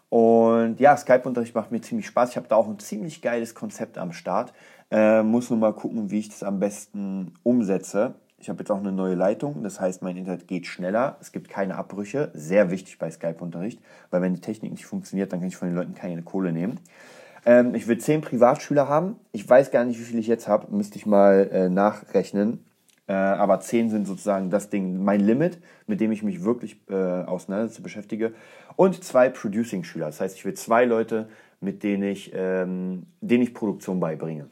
Und 0.08 0.80
ja, 0.80 0.96
Skype-Unterricht 0.96 1.54
macht 1.54 1.74
mir 1.74 1.82
ziemlich 1.82 2.08
Spaß. 2.08 2.30
Ich 2.30 2.38
habe 2.38 2.48
da 2.48 2.56
auch 2.56 2.70
ein 2.70 2.80
ziemlich 2.80 3.22
geiles 3.22 3.54
Konzept 3.54 3.98
am 3.98 4.14
Start. 4.14 4.54
Äh, 4.92 5.24
muss 5.24 5.50
nur 5.50 5.60
mal 5.60 5.74
gucken, 5.74 6.10
wie 6.10 6.20
ich 6.20 6.30
das 6.30 6.44
am 6.44 6.58
besten 6.58 7.34
umsetze. 7.44 8.16
Ich 8.38 8.48
habe 8.48 8.60
jetzt 8.60 8.72
auch 8.72 8.80
eine 8.80 8.94
neue 8.94 9.16
Leitung, 9.16 9.62
das 9.64 9.82
heißt, 9.82 10.02
mein 10.02 10.16
Internet 10.16 10.48
geht 10.48 10.66
schneller, 10.66 11.18
es 11.20 11.34
gibt 11.34 11.50
keine 11.50 11.76
Abbrüche, 11.76 12.32
sehr 12.34 12.72
wichtig 12.72 12.98
bei 12.98 13.12
Skype-Unterricht, 13.12 13.82
weil 14.12 14.22
wenn 14.22 14.34
die 14.34 14.40
Technik 14.40 14.72
nicht 14.72 14.86
funktioniert, 14.86 15.34
dann 15.34 15.40
kann 15.40 15.50
ich 15.50 15.58
von 15.58 15.68
den 15.68 15.76
Leuten 15.76 15.94
keine 15.94 16.22
Kohle 16.22 16.54
nehmen. 16.54 16.80
Ähm, 17.46 17.76
ich 17.76 17.90
will 17.90 17.98
zehn 17.98 18.22
Privatschüler 18.22 18.88
haben, 18.88 19.18
ich 19.34 19.48
weiß 19.48 19.72
gar 19.72 19.84
nicht, 19.84 20.00
wie 20.00 20.04
viele 20.04 20.22
ich 20.22 20.28
jetzt 20.28 20.48
habe, 20.48 20.74
müsste 20.74 20.98
ich 20.98 21.06
mal 21.06 21.50
äh, 21.52 21.68
nachrechnen, 21.68 22.64
äh, 23.10 23.14
aber 23.14 23.60
zehn 23.60 23.90
sind 23.90 24.06
sozusagen 24.06 24.52
das 24.52 24.70
Ding, 24.70 25.04
mein 25.04 25.20
Limit, 25.20 25.58
mit 25.88 26.00
dem 26.00 26.12
ich 26.12 26.22
mich 26.22 26.44
wirklich 26.44 26.80
äh, 26.92 26.94
auseinandersetze, 26.94 27.82
beschäftige. 27.82 28.34
Und 28.76 29.04
zwei 29.04 29.30
Producing-Schüler, 29.30 30.06
das 30.06 30.22
heißt, 30.22 30.38
ich 30.38 30.46
will 30.46 30.54
zwei 30.54 30.86
Leute, 30.86 31.28
mit 31.60 31.82
denen 31.82 32.04
ich, 32.04 32.32
ähm, 32.36 33.08
denen 33.20 33.42
ich 33.42 33.56
Produktion 33.56 34.00
beibringe. 34.00 34.48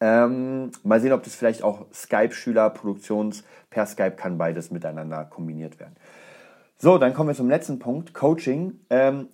Ähm, 0.00 0.70
mal 0.84 1.00
sehen, 1.00 1.12
ob 1.12 1.24
das 1.24 1.34
vielleicht 1.34 1.64
auch 1.64 1.86
Skype-Schüler, 1.92 2.70
Produktions 2.70 3.42
per 3.70 3.86
Skype 3.86 4.12
kann 4.12 4.38
beides 4.38 4.70
miteinander 4.70 5.24
kombiniert 5.24 5.80
werden. 5.80 5.96
So, 6.76 6.96
dann 6.96 7.12
kommen 7.12 7.30
wir 7.30 7.34
zum 7.34 7.48
letzten 7.48 7.80
Punkt, 7.80 8.14
Coaching. 8.14 8.78
Ähm, 8.88 9.26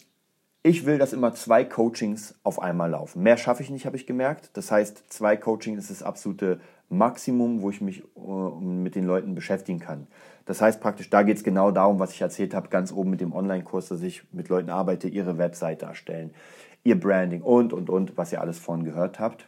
ich 0.67 0.87
will, 0.87 0.97
dass 0.97 1.13
immer 1.13 1.35
zwei 1.35 1.63
Coachings 1.63 2.35
auf 2.43 2.61
einmal 2.61 2.91
laufen. 2.91 3.23
Mehr 3.23 3.37
schaffe 3.37 3.63
ich 3.63 3.69
nicht, 3.69 3.85
habe 3.85 3.97
ich 3.97 4.07
gemerkt. 4.07 4.49
Das 4.55 4.71
heißt, 4.71 5.13
zwei 5.13 5.37
Coachings 5.37 5.79
ist 5.79 5.91
das 5.91 6.03
absolute 6.03 6.59
Maximum, 6.89 7.61
wo 7.61 7.69
ich 7.69 7.83
mich 7.83 8.03
uh, 8.17 8.59
mit 8.61 8.95
den 8.95 9.05
Leuten 9.05 9.35
beschäftigen 9.35 9.79
kann. 9.79 10.07
Das 10.47 10.63
heißt 10.63 10.81
praktisch, 10.81 11.11
da 11.11 11.23
geht 11.23 11.37
es 11.37 11.45
genau 11.45 11.71
darum, 11.71 11.99
was 11.99 12.13
ich 12.13 12.23
erzählt 12.23 12.55
habe, 12.55 12.71
ganz 12.71 12.93
oben 12.93 13.11
mit 13.11 13.21
dem 13.21 13.35
Online-Kurs, 13.35 13.89
dass 13.89 14.01
ich 14.01 14.23
mit 14.33 14.49
Leuten 14.49 14.71
arbeite, 14.71 15.07
ihre 15.07 15.37
Webseite 15.37 15.85
erstellen, 15.85 16.35
ihr 16.83 16.99
Branding 16.99 17.43
und, 17.43 17.75
und, 17.75 17.91
und, 17.91 18.17
was 18.17 18.33
ihr 18.33 18.41
alles 18.41 18.59
vorhin 18.59 18.87
gehört 18.87 19.21
habt. 19.21 19.47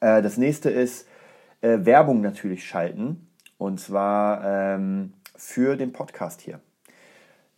Äh, 0.00 0.22
das 0.22 0.38
nächste 0.38 0.70
ist 0.70 1.06
äh, 1.60 1.80
Werbung 1.82 2.22
natürlich 2.22 2.64
schalten 2.64 3.28
und 3.58 3.80
zwar 3.80 4.42
ähm, 4.44 5.12
für 5.34 5.76
den 5.76 5.92
Podcast 5.92 6.40
hier. 6.40 6.60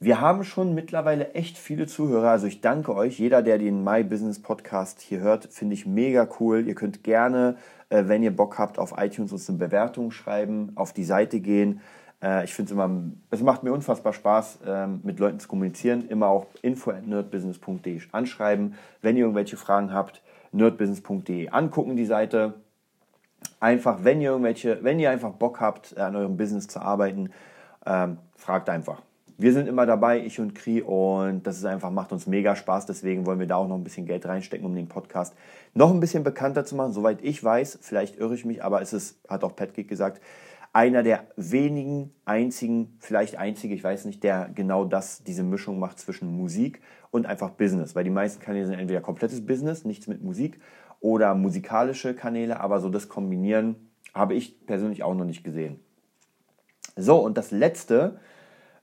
Wir 0.01 0.21
haben 0.21 0.45
schon 0.45 0.75
mittlerweile 0.75 1.35
echt 1.35 1.59
viele 1.59 1.89
Zuhörer, 1.89 2.31
also 2.31 2.47
ich 2.47 2.61
danke 2.61 2.95
euch. 2.95 3.19
Jeder, 3.19 3.43
der 3.43 3.59
den 3.59 3.83
My 3.83 4.05
Business 4.05 4.41
Podcast 4.41 5.01
hier 5.01 5.19
hört, 5.19 5.47
finde 5.53 5.75
ich 5.75 5.87
mega 5.87 6.29
cool. 6.39 6.69
Ihr 6.69 6.77
könnt 6.77 7.03
gerne, 7.03 7.57
äh, 7.89 8.05
wenn 8.07 8.23
ihr 8.23 8.31
Bock 8.31 8.59
habt, 8.59 8.79
auf 8.79 8.95
iTunes 8.97 9.33
uns 9.33 9.49
eine 9.49 9.59
Bewertung 9.59 10.13
schreiben, 10.13 10.71
auf 10.77 10.93
die 10.93 11.03
Seite 11.03 11.41
gehen. 11.41 11.81
Äh, 12.23 12.45
ich 12.45 12.55
finde 12.55 12.69
es 12.69 12.73
immer, 12.75 12.91
es 13.33 13.43
macht 13.43 13.65
mir 13.65 13.73
unfassbar 13.73 14.13
Spaß, 14.13 14.61
äh, 14.65 14.87
mit 14.87 15.19
Leuten 15.19 15.41
zu 15.41 15.49
kommunizieren. 15.49 16.09
Immer 16.09 16.29
auch 16.29 16.47
info 16.63 16.93
at 16.93 17.05
nerdbusiness.de 17.05 18.01
anschreiben, 18.13 18.75
wenn 19.03 19.17
ihr 19.17 19.23
irgendwelche 19.23 19.57
Fragen 19.57 19.93
habt 19.93 20.23
nerdbusiness.de 20.53 21.49
angucken, 21.49 21.97
die 21.97 22.07
Seite. 22.07 22.55
Einfach, 23.59 24.05
wenn 24.05 24.21
ihr 24.21 24.31
irgendwelche, 24.31 24.79
wenn 24.85 25.01
ihr 25.01 25.11
einfach 25.11 25.33
Bock 25.33 25.61
habt, 25.61 25.99
an 25.99 26.15
eurem 26.15 26.37
Business 26.37 26.69
zu 26.69 26.81
arbeiten, 26.81 27.31
ähm, 27.85 28.19
fragt 28.37 28.69
einfach. 28.69 29.03
Wir 29.41 29.53
sind 29.53 29.69
immer 29.69 29.87
dabei, 29.87 30.25
ich 30.25 30.41
und 30.41 30.57
Kri, 30.57 30.83
und 30.83 31.47
das 31.47 31.59
ist 31.59 31.65
einfach, 31.65 31.93
macht 31.93 32.11
uns 32.11 32.27
mega 32.27 32.57
Spaß. 32.57 32.87
Deswegen 32.87 33.25
wollen 33.25 33.39
wir 33.39 33.47
da 33.47 33.55
auch 33.55 33.69
noch 33.69 33.77
ein 33.77 33.85
bisschen 33.85 34.05
Geld 34.05 34.27
reinstecken, 34.27 34.67
um 34.67 34.75
den 34.75 34.89
Podcast 34.89 35.37
noch 35.75 35.93
ein 35.93 36.01
bisschen 36.01 36.25
bekannter 36.25 36.65
zu 36.65 36.75
machen. 36.75 36.93
Soweit 36.93 37.23
ich 37.23 37.43
weiß, 37.43 37.79
vielleicht 37.81 38.17
irre 38.17 38.35
ich 38.35 38.45
mich, 38.45 38.65
aber 38.65 38.83
es 38.83 38.93
ist, 38.93 39.21
hat 39.29 39.45
auch 39.45 39.55
Pat 39.55 39.75
gesagt, 39.75 40.21
einer 40.73 41.05
der 41.05 41.29
wenigen, 41.37 42.13
einzigen, 42.25 42.97
vielleicht 42.99 43.37
einzige, 43.37 43.75
ich 43.75 43.85
weiß 43.85 44.07
nicht, 44.07 44.25
der 44.25 44.51
genau 44.53 44.85
das, 44.85 45.23
diese 45.23 45.45
Mischung 45.45 45.79
macht 45.79 46.01
zwischen 46.01 46.37
Musik 46.37 46.81
und 47.13 47.25
einfach 47.25 47.51
Business. 47.51 47.95
Weil 47.95 48.03
die 48.03 48.11
meisten 48.11 48.43
Kanäle 48.43 48.67
sind 48.67 48.81
entweder 48.81 49.01
komplettes 49.01 49.47
Business, 49.47 49.85
nichts 49.85 50.09
mit 50.09 50.21
Musik, 50.21 50.59
oder 50.99 51.37
musikalische 51.37 52.13
Kanäle, 52.13 52.59
aber 52.59 52.81
so 52.81 52.89
das 52.89 53.09
Kombinieren 53.09 53.77
habe 54.15 54.35
ich 54.35 54.67
persönlich 54.67 55.05
auch 55.05 55.15
noch 55.15 55.25
nicht 55.25 55.45
gesehen. 55.45 55.79
So, 56.97 57.19
und 57.19 57.39
das 57.39 57.53
letzte, 57.53 58.19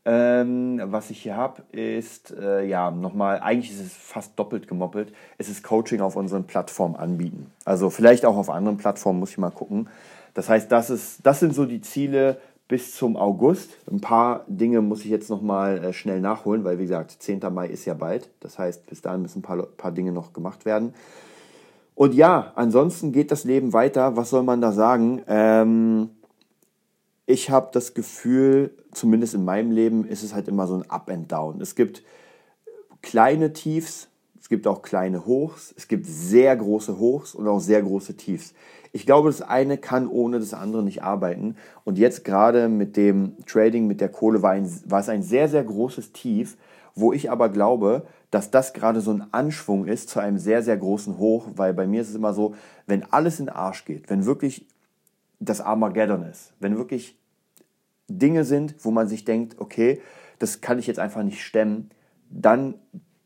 ähm, 0.06 0.80
was 0.86 1.10
ich 1.10 1.22
hier 1.22 1.36
habe, 1.36 1.63
ist, 1.72 2.32
äh, 2.32 2.63
ja, 2.65 2.91
nochmal, 2.91 3.39
eigentlich 3.39 3.72
ist 3.72 3.82
es 3.82 3.94
fast 3.94 4.38
doppelt 4.38 4.68
gemoppelt, 4.68 5.12
es 5.38 5.50
ist 5.50 5.63
Coaching 5.63 6.02
auf 6.02 6.15
unseren 6.15 6.46
Plattformen 6.46 6.96
anbieten. 6.96 7.52
Also 7.65 7.89
vielleicht 7.89 8.26
auch 8.26 8.38
auf 8.38 8.50
anderen 8.50 8.78
Plattformen, 8.78 9.20
muss 9.20 9.32
ich 9.32 9.39
mal 9.39 9.50
gucken. 9.50 9.89
Das 10.36 10.48
heißt, 10.48 10.72
das, 10.72 10.89
ist, 10.89 11.26
das 11.26 11.39
sind 11.39 11.56
so 11.56 11.65
die 11.65 11.82
Ziele 11.82 12.38
bis 12.68 12.96
zum 12.96 13.15
August. 13.18 13.72
Ein 13.89 14.02
paar 14.02 14.44
Dinge 14.48 14.82
muss 14.82 15.00
ich 15.02 15.10
jetzt 15.10 15.30
nochmal 15.30 15.84
äh, 15.84 15.94
schnell 15.94 16.20
nachholen, 16.20 16.63
weil 16.63 16.78
wie 16.78 16.84
gesagt, 16.84 17.12
10. 17.20 17.41
Mai 17.52 17.68
ist 17.68 17.86
ja 17.86 17.94
bald. 17.94 18.30
Das 18.41 18.60
heißt, 18.60 18.86
bis 18.88 19.02
dahin 19.02 19.22
müssen 19.22 19.39
ein 19.39 19.44
paar, 19.44 19.58
paar 19.63 19.91
Dinge 19.91 20.12
noch 20.12 20.34
gemacht 20.34 20.65
werden. 20.65 20.94
Und 21.96 22.13
ja, 22.13 22.52
ansonsten 22.56 23.12
geht 23.12 23.32
das 23.32 23.44
Leben 23.44 23.74
weiter. 23.74 24.18
Was 24.18 24.30
soll 24.30 24.44
man 24.44 24.62
da 24.62 24.72
sagen? 24.72 25.22
Ähm, 25.28 26.10
ich 27.25 27.49
habe 27.49 27.69
das 27.71 27.93
Gefühl, 27.93 28.71
zumindest 28.91 29.33
in 29.33 29.45
meinem 29.45 29.71
Leben 29.71 30.05
ist 30.05 30.23
es 30.23 30.33
halt 30.33 30.47
immer 30.47 30.67
so 30.67 30.75
ein 30.75 30.89
Up 30.89 31.09
and 31.09 31.31
Down. 31.31 31.59
Es 31.59 31.75
gibt 31.75 32.03
kleine 33.01 33.53
Tiefs, 33.53 34.09
es 34.39 34.49
gibt 34.49 34.67
auch 34.67 34.83
kleine 34.83 35.25
Hochs, 35.25 35.73
es 35.75 35.88
gibt 35.88 36.05
sehr 36.05 36.55
große 36.55 36.99
Hochs 36.99 37.33
und 37.33 37.47
auch 37.47 37.59
sehr 37.59 37.81
große 37.81 38.15
Tiefs. 38.15 38.53
Ich 38.91 39.05
glaube, 39.05 39.29
das 39.29 39.41
eine 39.41 39.77
kann 39.77 40.07
ohne 40.07 40.39
das 40.39 40.53
andere 40.53 40.83
nicht 40.83 41.03
arbeiten. 41.03 41.55
Und 41.83 41.97
jetzt 41.97 42.23
gerade 42.23 42.69
mit 42.69 42.95
dem 42.95 43.33
Trading, 43.45 43.88
mit 43.88 44.01
der 44.01 44.09
Kohle 44.09 44.41
war, 44.41 44.51
ein, 44.51 44.69
war 44.85 44.99
es 44.99 45.09
ein 45.09 45.23
sehr, 45.23 45.49
sehr 45.49 45.63
großes 45.63 46.13
Tief, 46.13 46.57
wo 46.93 47.11
ich 47.11 47.29
aber 47.31 47.49
glaube, 47.49 48.05
dass 48.31 48.51
das 48.51 48.73
gerade 48.73 49.01
so 49.01 49.11
ein 49.11 49.25
Anschwung 49.31 49.85
ist 49.85 50.09
zu 50.09 50.19
einem 50.19 50.38
sehr, 50.38 50.61
sehr 50.61 50.77
großen 50.77 51.17
Hoch, 51.17 51.47
weil 51.55 51.73
bei 51.73 51.88
mir 51.88 52.01
ist 52.01 52.09
es 52.09 52.15
immer 52.15 52.33
so, 52.33 52.55
wenn 52.85 53.03
alles 53.11 53.39
in 53.39 53.47
den 53.47 53.55
Arsch 53.55 53.83
geht, 53.83 54.09
wenn 54.09 54.25
wirklich 54.25 54.65
das 55.39 55.62
Armageddon 55.62 56.24
ist. 56.24 56.54
Wenn 56.60 56.78
wirklich 56.78 57.17
Dinge 58.08 58.43
sind, 58.43 58.76
wo 58.80 58.91
man 58.91 59.08
sich 59.08 59.26
denkt, 59.26 59.60
okay, 59.60 60.02
das 60.39 60.62
kann 60.62 60.80
ich 60.80 60.88
jetzt 60.88 61.00
einfach 61.00 61.24
nicht 61.24 61.43
stemmen, 61.43 61.89
dann, 62.30 62.76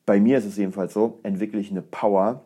bei 0.06 0.20
mir 0.20 0.38
ist 0.38 0.46
es 0.46 0.58
jedenfalls 0.58 0.94
so, 0.94 1.20
entwickle 1.24 1.60
ich 1.60 1.72
eine 1.72 1.82
Power, 1.82 2.46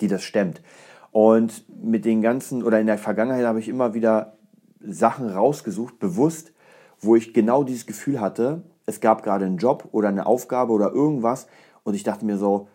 die 0.00 0.08
das 0.08 0.22
stemmt. 0.22 0.62
Und 1.10 1.64
mit 1.82 2.04
den 2.04 2.22
ganzen, 2.22 2.62
oder 2.62 2.80
in 2.80 2.86
der 2.86 2.98
Vergangenheit 2.98 3.44
habe 3.44 3.60
ich 3.60 3.68
immer 3.68 3.94
wieder 3.94 4.36
Sachen 4.80 5.28
rausgesucht, 5.28 5.98
bewusst, 5.98 6.52
wo 7.00 7.16
ich 7.16 7.34
genau 7.34 7.64
dieses 7.64 7.86
Gefühl 7.86 8.20
hatte, 8.20 8.62
es 8.86 9.00
gab 9.00 9.22
gerade 9.22 9.44
einen 9.44 9.58
Job 9.58 9.88
oder 9.92 10.08
eine 10.08 10.26
Aufgabe 10.26 10.72
oder 10.72 10.92
irgendwas 10.92 11.46
und 11.84 11.94
ich 11.94 12.02
dachte 12.02 12.24
mir 12.24 12.38
so, 12.38 12.68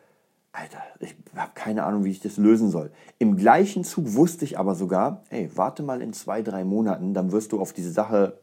Alter, 0.60 0.82
ich 1.00 1.16
habe 1.36 1.52
keine 1.54 1.84
Ahnung, 1.84 2.04
wie 2.04 2.10
ich 2.10 2.20
das 2.20 2.38
lösen 2.38 2.72
soll. 2.72 2.90
Im 3.20 3.38
gleichen 3.38 3.84
Zug 3.84 4.16
wusste 4.16 4.44
ich 4.44 4.58
aber 4.58 4.74
sogar, 4.74 5.22
ey, 5.30 5.52
warte 5.54 5.84
mal 5.84 6.02
in 6.02 6.14
zwei, 6.14 6.42
drei 6.42 6.64
Monaten, 6.64 7.14
dann 7.14 7.32
wirst 7.32 7.52
du 7.52 7.62
auf 7.62 7.74
diese 7.74 7.92
Sache 7.92 8.40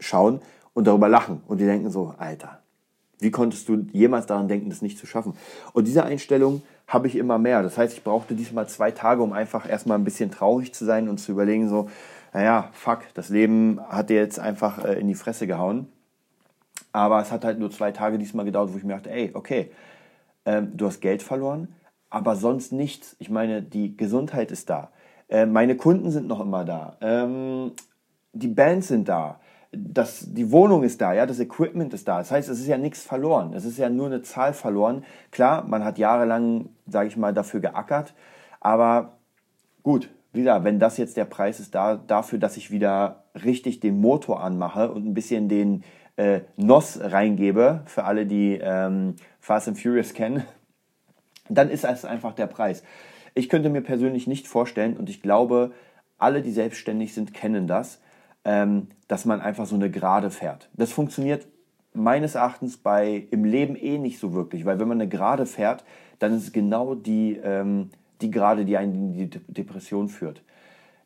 schauen 0.00 0.40
und 0.72 0.88
darüber 0.88 1.08
lachen. 1.08 1.42
Und 1.46 1.60
die 1.60 1.64
denken 1.64 1.90
so, 1.90 2.12
Alter, 2.18 2.58
wie 3.20 3.30
konntest 3.30 3.68
du 3.68 3.86
jemals 3.92 4.26
daran 4.26 4.48
denken, 4.48 4.68
das 4.68 4.82
nicht 4.82 4.98
zu 4.98 5.06
schaffen? 5.06 5.34
Und 5.72 5.86
diese 5.86 6.04
Einstellung 6.04 6.62
habe 6.88 7.06
ich 7.06 7.14
immer 7.14 7.38
mehr. 7.38 7.62
Das 7.62 7.78
heißt, 7.78 7.96
ich 7.96 8.02
brauchte 8.02 8.34
diesmal 8.34 8.68
zwei 8.68 8.90
Tage, 8.90 9.22
um 9.22 9.32
einfach 9.32 9.68
erstmal 9.68 9.96
ein 9.96 10.04
bisschen 10.04 10.32
traurig 10.32 10.74
zu 10.74 10.84
sein 10.84 11.08
und 11.08 11.18
zu 11.18 11.30
überlegen, 11.30 11.68
so, 11.68 11.88
naja, 12.32 12.70
fuck, 12.72 13.02
das 13.14 13.28
Leben 13.28 13.78
hat 13.88 14.10
dir 14.10 14.16
jetzt 14.16 14.40
einfach 14.40 14.84
äh, 14.84 14.98
in 14.98 15.06
die 15.06 15.14
Fresse 15.14 15.46
gehauen. 15.46 15.86
Aber 16.90 17.20
es 17.20 17.30
hat 17.30 17.44
halt 17.44 17.60
nur 17.60 17.70
zwei 17.70 17.92
Tage 17.92 18.18
diesmal 18.18 18.44
gedauert, 18.44 18.72
wo 18.72 18.76
ich 18.76 18.82
mir 18.82 18.94
dachte, 18.94 19.10
ey, 19.10 19.30
okay, 19.34 19.70
ähm, 20.44 20.76
du 20.76 20.86
hast 20.86 21.00
Geld 21.00 21.22
verloren, 21.22 21.74
aber 22.10 22.36
sonst 22.36 22.72
nichts. 22.72 23.16
Ich 23.18 23.30
meine, 23.30 23.62
die 23.62 23.96
Gesundheit 23.96 24.50
ist 24.50 24.70
da. 24.70 24.90
Äh, 25.28 25.46
meine 25.46 25.76
Kunden 25.76 26.10
sind 26.10 26.28
noch 26.28 26.40
immer 26.40 26.64
da. 26.64 26.96
Ähm, 27.00 27.72
die 28.32 28.48
Bands 28.48 28.88
sind 28.88 29.08
da. 29.08 29.40
Das, 29.72 30.32
die 30.32 30.52
Wohnung 30.52 30.84
ist 30.84 31.00
da, 31.00 31.12
ja, 31.12 31.26
das 31.26 31.40
Equipment 31.40 31.92
ist 31.94 32.06
da. 32.06 32.18
Das 32.18 32.30
heißt, 32.30 32.48
es 32.48 32.60
ist 32.60 32.68
ja 32.68 32.78
nichts 32.78 33.02
verloren. 33.02 33.52
Es 33.54 33.64
ist 33.64 33.78
ja 33.78 33.88
nur 33.88 34.06
eine 34.06 34.22
Zahl 34.22 34.52
verloren. 34.52 35.04
Klar, 35.32 35.64
man 35.66 35.84
hat 35.84 35.98
jahrelang, 35.98 36.68
sage 36.86 37.08
ich 37.08 37.16
mal, 37.16 37.34
dafür 37.34 37.60
geackert. 37.60 38.14
Aber 38.60 39.18
gut, 39.82 40.10
wieder, 40.32 40.62
wenn 40.62 40.78
das 40.78 40.96
jetzt 40.96 41.16
der 41.16 41.24
Preis 41.24 41.58
ist 41.58 41.74
da, 41.74 41.96
dafür, 41.96 42.38
dass 42.38 42.56
ich 42.56 42.70
wieder 42.70 43.24
richtig 43.34 43.80
den 43.80 44.00
Motor 44.00 44.42
anmache 44.42 44.92
und 44.92 45.06
ein 45.06 45.14
bisschen 45.14 45.48
den, 45.48 45.82
äh, 46.16 46.40
NOS 46.56 47.00
reingebe, 47.02 47.82
für 47.86 48.04
alle, 48.04 48.26
die 48.26 48.58
ähm, 48.62 49.16
Fast 49.40 49.68
and 49.68 49.78
Furious 49.78 50.14
kennen, 50.14 50.44
dann 51.48 51.70
ist 51.70 51.84
das 51.84 52.04
einfach 52.04 52.34
der 52.34 52.46
Preis. 52.46 52.82
Ich 53.34 53.48
könnte 53.48 53.68
mir 53.68 53.82
persönlich 53.82 54.26
nicht 54.26 54.46
vorstellen, 54.46 54.96
und 54.96 55.10
ich 55.10 55.22
glaube, 55.22 55.72
alle, 56.18 56.42
die 56.42 56.52
selbstständig 56.52 57.14
sind, 57.14 57.34
kennen 57.34 57.66
das, 57.66 58.00
ähm, 58.44 58.88
dass 59.08 59.24
man 59.24 59.40
einfach 59.40 59.66
so 59.66 59.74
eine 59.74 59.90
Gerade 59.90 60.30
fährt. 60.30 60.68
Das 60.74 60.92
funktioniert 60.92 61.46
meines 61.92 62.34
Erachtens 62.34 62.76
bei 62.76 63.26
im 63.30 63.44
Leben 63.44 63.76
eh 63.76 63.98
nicht 63.98 64.18
so 64.18 64.32
wirklich, 64.34 64.64
weil 64.64 64.78
wenn 64.78 64.88
man 64.88 65.00
eine 65.00 65.08
Gerade 65.08 65.46
fährt, 65.46 65.84
dann 66.18 66.34
ist 66.34 66.44
es 66.44 66.52
genau 66.52 66.94
die, 66.94 67.40
ähm, 67.42 67.90
die 68.20 68.30
Gerade, 68.30 68.64
die 68.64 68.76
einen 68.76 68.94
in 68.94 69.30
die 69.30 69.30
Depression 69.48 70.08
führt. 70.08 70.42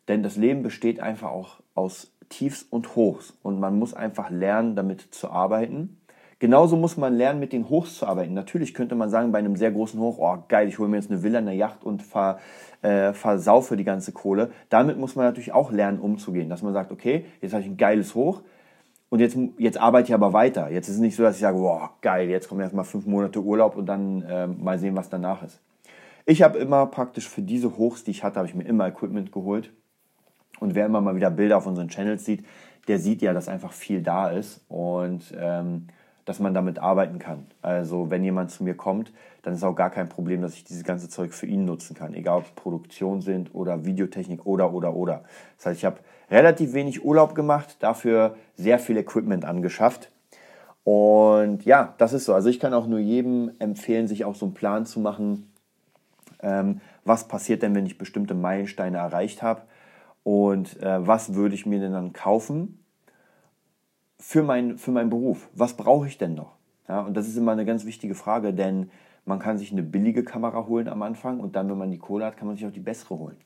Denn 0.07 0.23
das 0.23 0.35
Leben 0.35 0.63
besteht 0.63 0.99
einfach 0.99 1.29
auch 1.29 1.59
aus 1.75 2.11
Tiefs 2.29 2.65
und 2.69 2.95
Hochs 2.95 3.33
und 3.43 3.59
man 3.59 3.77
muss 3.77 3.93
einfach 3.93 4.29
lernen, 4.29 4.75
damit 4.75 5.01
zu 5.11 5.29
arbeiten. 5.29 5.97
Genauso 6.39 6.77
muss 6.77 6.95
man 6.95 7.15
lernen, 7.15 7.41
mit 7.41 7.51
den 7.51 7.67
Hochs 7.67 7.97
zu 7.97 8.05
arbeiten. 8.07 8.33
Natürlich 8.33 8.73
könnte 8.73 8.95
man 8.95 9.09
sagen, 9.09 9.33
bei 9.33 9.39
einem 9.39 9.57
sehr 9.57 9.71
großen 9.71 9.99
Hoch, 9.99 10.19
oh 10.19 10.37
geil, 10.47 10.69
ich 10.69 10.79
hole 10.79 10.87
mir 10.87 10.95
jetzt 10.95 11.11
eine 11.11 11.21
Villa, 11.21 11.39
eine 11.39 11.53
Yacht 11.53 11.83
und 11.83 12.01
ver, 12.01 12.39
äh, 12.81 13.11
versaufe 13.11 13.75
die 13.75 13.83
ganze 13.83 14.13
Kohle. 14.13 14.51
Damit 14.69 14.97
muss 14.97 15.17
man 15.17 15.25
natürlich 15.25 15.51
auch 15.51 15.71
lernen, 15.71 15.99
umzugehen. 15.99 16.49
Dass 16.49 16.61
man 16.61 16.71
sagt, 16.71 16.93
okay, 16.93 17.25
jetzt 17.41 17.51
habe 17.51 17.63
ich 17.63 17.69
ein 17.69 17.75
geiles 17.75 18.15
Hoch 18.15 18.41
und 19.09 19.19
jetzt, 19.19 19.37
jetzt 19.57 19.77
arbeite 19.81 20.07
ich 20.07 20.13
aber 20.13 20.31
weiter. 20.31 20.71
Jetzt 20.71 20.87
ist 20.87 20.95
es 20.95 21.01
nicht 21.01 21.17
so, 21.17 21.23
dass 21.23 21.35
ich 21.35 21.41
sage, 21.41 21.59
wow, 21.59 21.89
geil, 21.99 22.29
jetzt 22.29 22.47
kommen 22.47 22.61
erstmal 22.61 22.85
fünf 22.85 23.05
Monate 23.05 23.41
Urlaub 23.41 23.75
und 23.75 23.87
dann 23.87 24.21
äh, 24.21 24.47
mal 24.47 24.79
sehen, 24.79 24.95
was 24.95 25.09
danach 25.09 25.43
ist. 25.43 25.59
Ich 26.25 26.41
habe 26.41 26.57
immer 26.59 26.85
praktisch 26.85 27.27
für 27.27 27.41
diese 27.41 27.77
Hochs, 27.77 28.05
die 28.05 28.11
ich 28.11 28.23
hatte, 28.23 28.37
habe 28.37 28.47
ich 28.47 28.55
mir 28.55 28.63
immer 28.63 28.87
Equipment 28.87 29.33
geholt 29.33 29.71
und 30.59 30.75
wer 30.75 30.85
immer 30.85 31.01
mal 31.01 31.15
wieder 31.15 31.29
Bilder 31.29 31.57
auf 31.57 31.65
unseren 31.65 31.89
Channels 31.89 32.25
sieht, 32.25 32.45
der 32.87 32.99
sieht 32.99 33.21
ja, 33.21 33.33
dass 33.33 33.47
einfach 33.47 33.71
viel 33.71 34.01
da 34.01 34.29
ist 34.29 34.61
und 34.67 35.33
ähm, 35.37 35.87
dass 36.25 36.39
man 36.39 36.53
damit 36.53 36.79
arbeiten 36.79 37.19
kann. 37.19 37.45
Also 37.61 38.09
wenn 38.09 38.23
jemand 38.23 38.51
zu 38.51 38.63
mir 38.63 38.75
kommt, 38.75 39.11
dann 39.41 39.53
ist 39.53 39.63
auch 39.63 39.75
gar 39.75 39.89
kein 39.89 40.09
Problem, 40.09 40.41
dass 40.41 40.53
ich 40.53 40.63
dieses 40.63 40.83
ganze 40.83 41.09
Zeug 41.09 41.33
für 41.33 41.45
ihn 41.45 41.65
nutzen 41.65 41.95
kann. 41.95 42.13
Egal 42.13 42.37
ob 42.37 42.45
es 42.45 42.51
Produktion 42.51 43.21
sind 43.21 43.53
oder 43.55 43.85
Videotechnik 43.85 44.45
oder 44.45 44.73
oder 44.73 44.95
oder. 44.95 45.23
Das 45.57 45.67
heißt, 45.67 45.79
ich 45.79 45.85
habe 45.85 45.97
relativ 46.29 46.73
wenig 46.73 47.03
Urlaub 47.03 47.35
gemacht, 47.35 47.77
dafür 47.79 48.35
sehr 48.55 48.79
viel 48.79 48.97
Equipment 48.97 49.45
angeschafft. 49.45 50.11
Und 50.83 51.65
ja, 51.65 51.93
das 51.97 52.13
ist 52.13 52.25
so. 52.25 52.33
Also 52.33 52.49
ich 52.49 52.59
kann 52.59 52.73
auch 52.73 52.87
nur 52.87 52.99
jedem 52.99 53.51
empfehlen, 53.59 54.07
sich 54.07 54.25
auch 54.25 54.35
so 54.35 54.45
einen 54.45 54.53
Plan 54.53 54.85
zu 54.85 54.99
machen, 54.99 55.51
ähm, 56.41 56.81
was 57.05 57.27
passiert 57.27 57.63
denn, 57.63 57.75
wenn 57.75 57.85
ich 57.85 57.97
bestimmte 57.97 58.33
Meilensteine 58.33 58.97
erreicht 58.97 59.41
habe 59.41 59.61
und 60.23 60.81
äh, 60.81 61.05
was 61.07 61.33
würde 61.33 61.55
ich 61.55 61.65
mir 61.65 61.79
denn 61.79 61.93
dann 61.93 62.13
kaufen 62.13 62.83
für, 64.19 64.43
mein, 64.43 64.77
für 64.77 64.91
meinen 64.91 65.09
Beruf? 65.09 65.49
Was 65.53 65.75
brauche 65.75 66.07
ich 66.07 66.17
denn 66.17 66.35
noch? 66.35 66.55
Ja, 66.87 67.01
und 67.01 67.15
das 67.15 67.27
ist 67.27 67.37
immer 67.37 67.51
eine 67.51 67.65
ganz 67.65 67.85
wichtige 67.85 68.15
Frage, 68.15 68.53
denn 68.53 68.89
man 69.25 69.39
kann 69.39 69.57
sich 69.57 69.71
eine 69.71 69.83
billige 69.83 70.23
Kamera 70.23 70.65
holen 70.65 70.87
am 70.87 71.03
Anfang 71.03 71.39
und 71.39 71.55
dann, 71.55 71.69
wenn 71.69 71.77
man 71.77 71.91
die 71.91 71.99
Kohle 71.99 72.25
hat, 72.25 72.37
kann 72.37 72.47
man 72.47 72.57
sich 72.57 72.65
auch 72.65 72.71
die 72.71 72.79
bessere 72.79 73.17
holen. 73.17 73.37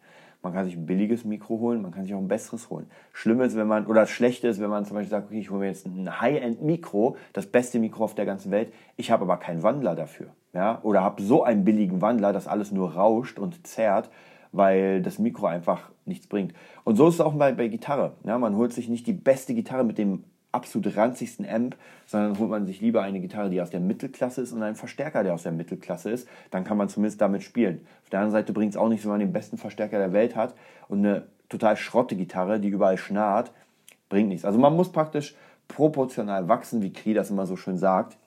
Man 0.43 0.51
kann 0.51 0.65
sich 0.65 0.75
ein 0.75 0.85
billiges 0.85 1.23
Mikro 1.23 1.59
holen, 1.59 1.81
man 1.81 1.91
kann 1.91 2.03
sich 2.03 2.13
auch 2.13 2.19
ein 2.19 2.27
besseres 2.27 2.69
holen. 2.69 2.87
Schlimm 3.13 3.39
ist, 3.39 3.55
wenn 3.55 3.65
man, 3.65 3.85
oder 3.85 4.01
das 4.01 4.09
Schlechte 4.09 4.49
ist, 4.49 4.59
wenn 4.59 4.69
man 4.69 4.83
zum 4.83 4.95
Beispiel 4.95 5.09
sagt, 5.09 5.27
okay, 5.27 5.39
ich 5.39 5.49
hole 5.49 5.61
mir 5.61 5.67
jetzt 5.67 5.85
ein 5.85 6.19
High-End-Mikro, 6.19 7.15
das 7.31 7.47
beste 7.47 7.79
Mikro 7.79 8.03
auf 8.03 8.13
der 8.13 8.25
ganzen 8.25 8.51
Welt, 8.51 8.73
ich 8.97 9.09
habe 9.09 9.23
aber 9.23 9.37
keinen 9.37 9.63
Wandler 9.63 9.95
dafür. 9.95 10.27
Ja? 10.51 10.79
Oder 10.83 11.01
habe 11.01 11.21
so 11.21 11.43
einen 11.43 11.63
billigen 11.63 12.01
Wandler, 12.01 12.33
dass 12.33 12.47
alles 12.49 12.73
nur 12.73 12.93
rauscht 12.95 13.39
und 13.39 13.65
zerrt, 13.65 14.09
weil 14.51 15.01
das 15.01 15.17
Mikro 15.17 15.45
einfach 15.45 15.92
nichts 16.05 16.27
bringt. 16.27 16.53
Und 16.83 16.95
so 16.95 17.07
ist 17.07 17.15
es 17.15 17.21
auch 17.21 17.33
bei, 17.33 17.51
bei 17.53 17.67
Gitarre. 17.67 18.13
Ja, 18.23 18.37
man 18.37 18.55
holt 18.55 18.73
sich 18.73 18.89
nicht 18.89 19.07
die 19.07 19.13
beste 19.13 19.53
Gitarre 19.53 19.83
mit 19.83 19.97
dem 19.97 20.23
absolut 20.51 20.95
ranzigsten 20.95 21.47
Amp, 21.47 21.75
sondern 22.05 22.37
holt 22.37 22.49
man 22.49 22.65
sich 22.65 22.79
lieber 22.79 23.01
eine 23.01 23.19
Gitarre, 23.19 23.49
die 23.49 23.61
aus 23.61 23.71
der 23.71 23.79
Mittelklasse 23.79 24.41
ist 24.41 24.53
und 24.53 24.61
einen 24.61 24.75
Verstärker, 24.75 25.23
der 25.23 25.33
aus 25.33 25.43
der 25.43 25.51
Mittelklasse 25.51 26.11
ist. 26.11 26.27
Dann 26.51 26.63
kann 26.63 26.77
man 26.77 26.89
zumindest 26.89 27.19
damit 27.19 27.43
spielen. 27.43 27.81
Auf 28.03 28.09
der 28.09 28.19
anderen 28.19 28.39
Seite 28.39 28.53
bringt 28.53 28.73
es 28.73 28.77
auch 28.77 28.87
nichts, 28.87 29.03
wenn 29.05 29.11
man 29.11 29.19
den 29.19 29.33
besten 29.33 29.57
Verstärker 29.57 29.97
der 29.97 30.13
Welt 30.13 30.35
hat 30.35 30.53
und 30.87 30.99
eine 30.99 31.23
total 31.49 31.75
schrotte 31.75 32.15
Gitarre, 32.15 32.59
die 32.59 32.69
überall 32.69 32.97
schnarrt, 32.97 33.51
bringt 34.09 34.29
nichts. 34.29 34.45
Also 34.45 34.59
man 34.59 34.75
muss 34.75 34.91
praktisch 34.91 35.35
proportional 35.67 36.47
wachsen, 36.47 36.81
wie 36.81 36.93
Kri 36.93 37.13
das 37.13 37.31
immer 37.31 37.47
so 37.47 37.55
schön 37.55 37.77
sagt, 37.77 38.17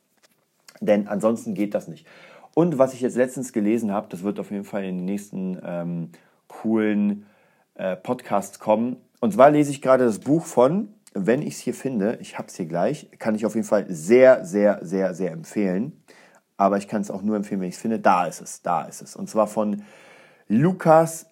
denn 0.80 1.06
ansonsten 1.06 1.54
geht 1.54 1.74
das 1.74 1.88
nicht. 1.88 2.06
Und 2.54 2.78
was 2.78 2.94
ich 2.94 3.00
jetzt 3.00 3.16
letztens 3.16 3.52
gelesen 3.52 3.92
habe, 3.92 4.08
das 4.10 4.22
wird 4.22 4.40
auf 4.40 4.50
jeden 4.50 4.64
Fall 4.64 4.84
in 4.84 4.96
den 4.96 5.04
nächsten 5.04 5.58
ähm, 5.62 6.08
coolen 6.48 7.26
äh, 7.76 7.96
Podcasts 7.96 8.58
kommen. 8.58 8.96
Und 9.20 9.32
zwar 9.32 9.50
lese 9.50 9.70
ich 9.70 9.82
gerade 9.82 10.04
das 10.04 10.18
Buch 10.18 10.44
von, 10.44 10.94
wenn 11.14 11.42
ich 11.42 11.54
es 11.54 11.60
hier 11.60 11.74
finde, 11.74 12.18
ich 12.20 12.38
habe 12.38 12.48
es 12.48 12.56
hier 12.56 12.66
gleich, 12.66 13.10
kann 13.18 13.34
ich 13.34 13.46
auf 13.46 13.54
jeden 13.54 13.66
Fall 13.66 13.86
sehr, 13.88 14.44
sehr, 14.44 14.80
sehr, 14.82 15.14
sehr 15.14 15.32
empfehlen. 15.32 16.02
Aber 16.58 16.78
ich 16.78 16.88
kann 16.88 17.02
es 17.02 17.10
auch 17.10 17.22
nur 17.22 17.36
empfehlen, 17.36 17.60
wenn 17.60 17.68
ich 17.68 17.76
es 17.76 17.80
finde. 17.80 17.98
Da 17.98 18.26
ist 18.26 18.40
es, 18.40 18.62
da 18.62 18.84
ist 18.84 19.02
es. 19.02 19.16
Und 19.16 19.28
zwar 19.28 19.46
von 19.46 19.82
Lukas 20.48 21.26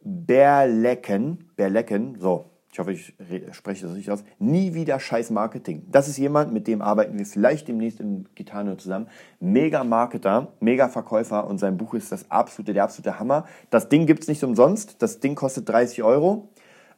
Berlecken. 0.00 1.50
Berlecken, 1.56 2.16
so, 2.18 2.51
ich 2.72 2.78
hoffe, 2.78 2.92
ich 2.92 3.14
spreche 3.52 3.86
das 3.86 3.94
richtig 3.94 4.10
aus, 4.10 4.24
nie 4.38 4.72
wieder 4.72 4.98
scheiß 4.98 5.28
Marketing. 5.30 5.84
Das 5.90 6.08
ist 6.08 6.16
jemand, 6.16 6.54
mit 6.54 6.66
dem 6.66 6.80
arbeiten 6.80 7.18
wir 7.18 7.26
vielleicht 7.26 7.68
demnächst 7.68 8.00
im 8.00 8.24
Gitano 8.34 8.76
zusammen. 8.76 9.08
Mega 9.40 9.84
Marketer, 9.84 10.54
mega 10.58 10.88
Verkäufer 10.88 11.46
und 11.46 11.58
sein 11.58 11.76
Buch 11.76 11.92
ist 11.92 12.10
das 12.10 12.30
absolute, 12.30 12.72
der 12.72 12.84
absolute 12.84 13.18
Hammer. 13.18 13.44
Das 13.68 13.90
Ding 13.90 14.06
gibt 14.06 14.22
es 14.22 14.28
nicht 14.28 14.42
umsonst, 14.42 15.02
das 15.02 15.20
Ding 15.20 15.34
kostet 15.34 15.68
30 15.68 16.02
Euro. 16.02 16.48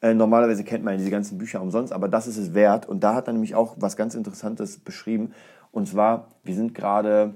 Äh, 0.00 0.14
normalerweise 0.14 0.62
kennt 0.62 0.84
man 0.84 0.96
diese 0.96 1.10
ganzen 1.10 1.38
Bücher 1.38 1.60
umsonst, 1.60 1.92
aber 1.92 2.06
das 2.06 2.28
ist 2.28 2.37
es 2.37 2.54
wert. 2.54 2.87
Und 2.87 3.02
da 3.02 3.16
hat 3.16 3.26
er 3.26 3.32
nämlich 3.32 3.56
auch 3.56 3.74
was 3.76 3.96
ganz 3.96 4.14
Interessantes 4.14 4.78
beschrieben. 4.78 5.32
Und 5.72 5.88
zwar, 5.88 6.28
wir 6.44 6.54
sind 6.54 6.76
gerade 6.76 7.34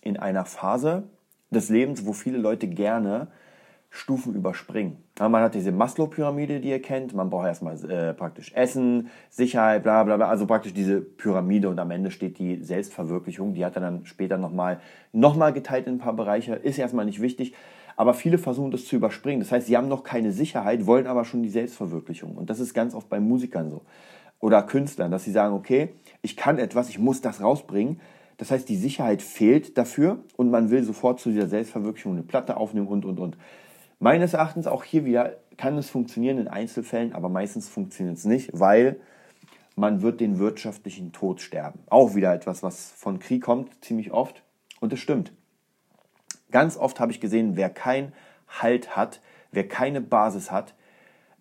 in 0.00 0.16
einer 0.16 0.46
Phase 0.46 1.04
des 1.52 1.68
Lebens, 1.68 2.06
wo 2.06 2.12
viele 2.12 2.38
Leute 2.38 2.66
gerne 2.66 3.28
Stufen 3.90 4.34
überspringen. 4.34 4.98
Man 5.18 5.42
hat 5.42 5.54
diese 5.54 5.72
Maslow-Pyramide, 5.72 6.60
die 6.60 6.68
ihr 6.68 6.82
kennt. 6.82 7.14
Man 7.14 7.30
braucht 7.30 7.46
erstmal 7.46 7.76
äh, 7.90 8.12
praktisch 8.12 8.52
Essen, 8.52 9.08
Sicherheit, 9.30 9.82
bla 9.82 10.04
bla 10.04 10.16
bla. 10.16 10.28
Also 10.28 10.46
praktisch 10.46 10.74
diese 10.74 11.00
Pyramide 11.00 11.68
und 11.68 11.78
am 11.78 11.90
Ende 11.90 12.10
steht 12.10 12.38
die 12.38 12.62
Selbstverwirklichung. 12.62 13.54
Die 13.54 13.64
hat 13.64 13.76
er 13.76 13.80
dann 13.80 14.04
später 14.04 14.36
nochmal 14.36 14.80
noch 15.12 15.36
mal 15.36 15.52
geteilt 15.52 15.86
in 15.86 15.94
ein 15.94 15.98
paar 15.98 16.14
Bereiche. 16.14 16.54
Ist 16.54 16.78
erstmal 16.78 17.06
nicht 17.06 17.22
wichtig. 17.22 17.54
Aber 17.96 18.12
viele 18.12 18.36
versuchen 18.36 18.70
das 18.70 18.84
zu 18.84 18.96
überspringen. 18.96 19.40
Das 19.40 19.50
heißt, 19.50 19.66
sie 19.66 19.76
haben 19.76 19.88
noch 19.88 20.04
keine 20.04 20.30
Sicherheit, 20.32 20.86
wollen 20.86 21.06
aber 21.06 21.24
schon 21.24 21.42
die 21.42 21.48
Selbstverwirklichung. 21.48 22.36
Und 22.36 22.50
das 22.50 22.60
ist 22.60 22.74
ganz 22.74 22.94
oft 22.94 23.08
bei 23.08 23.20
Musikern 23.20 23.70
so. 23.70 23.82
Oder 24.38 24.62
Künstlern, 24.62 25.10
dass 25.10 25.24
sie 25.24 25.32
sagen, 25.32 25.54
okay, 25.54 25.94
ich 26.20 26.36
kann 26.36 26.58
etwas, 26.58 26.90
ich 26.90 26.98
muss 26.98 27.22
das 27.22 27.40
rausbringen. 27.40 28.00
Das 28.36 28.50
heißt, 28.50 28.68
die 28.68 28.76
Sicherheit 28.76 29.22
fehlt 29.22 29.78
dafür 29.78 30.18
und 30.36 30.50
man 30.50 30.70
will 30.70 30.84
sofort 30.84 31.20
zu 31.20 31.30
dieser 31.30 31.48
Selbstverwirklichung 31.48 32.12
eine 32.12 32.22
Platte 32.22 32.58
aufnehmen 32.58 32.86
und, 32.86 33.06
und, 33.06 33.18
und. 33.18 33.38
Meines 33.98 34.34
Erachtens 34.34 34.66
auch 34.66 34.84
hier 34.84 35.04
wieder 35.04 35.36
kann 35.56 35.78
es 35.78 35.88
funktionieren 35.88 36.38
in 36.38 36.48
Einzelfällen, 36.48 37.14
aber 37.14 37.28
meistens 37.28 37.68
funktioniert 37.68 38.18
es 38.18 38.24
nicht, 38.24 38.50
weil 38.52 39.00
man 39.74 40.02
wird 40.02 40.20
den 40.20 40.38
wirtschaftlichen 40.38 41.12
Tod 41.12 41.40
sterben. 41.40 41.80
Auch 41.86 42.14
wieder 42.14 42.34
etwas, 42.34 42.62
was 42.62 42.92
von 42.92 43.18
Krieg 43.18 43.42
kommt, 43.42 43.84
ziemlich 43.84 44.12
oft. 44.12 44.42
Und 44.80 44.92
es 44.92 45.00
stimmt. 45.00 45.32
Ganz 46.50 46.76
oft 46.76 47.00
habe 47.00 47.12
ich 47.12 47.20
gesehen, 47.20 47.56
wer 47.56 47.70
keinen 47.70 48.12
Halt 48.48 48.96
hat, 48.96 49.20
wer 49.50 49.66
keine 49.66 50.00
Basis 50.00 50.50
hat, 50.50 50.74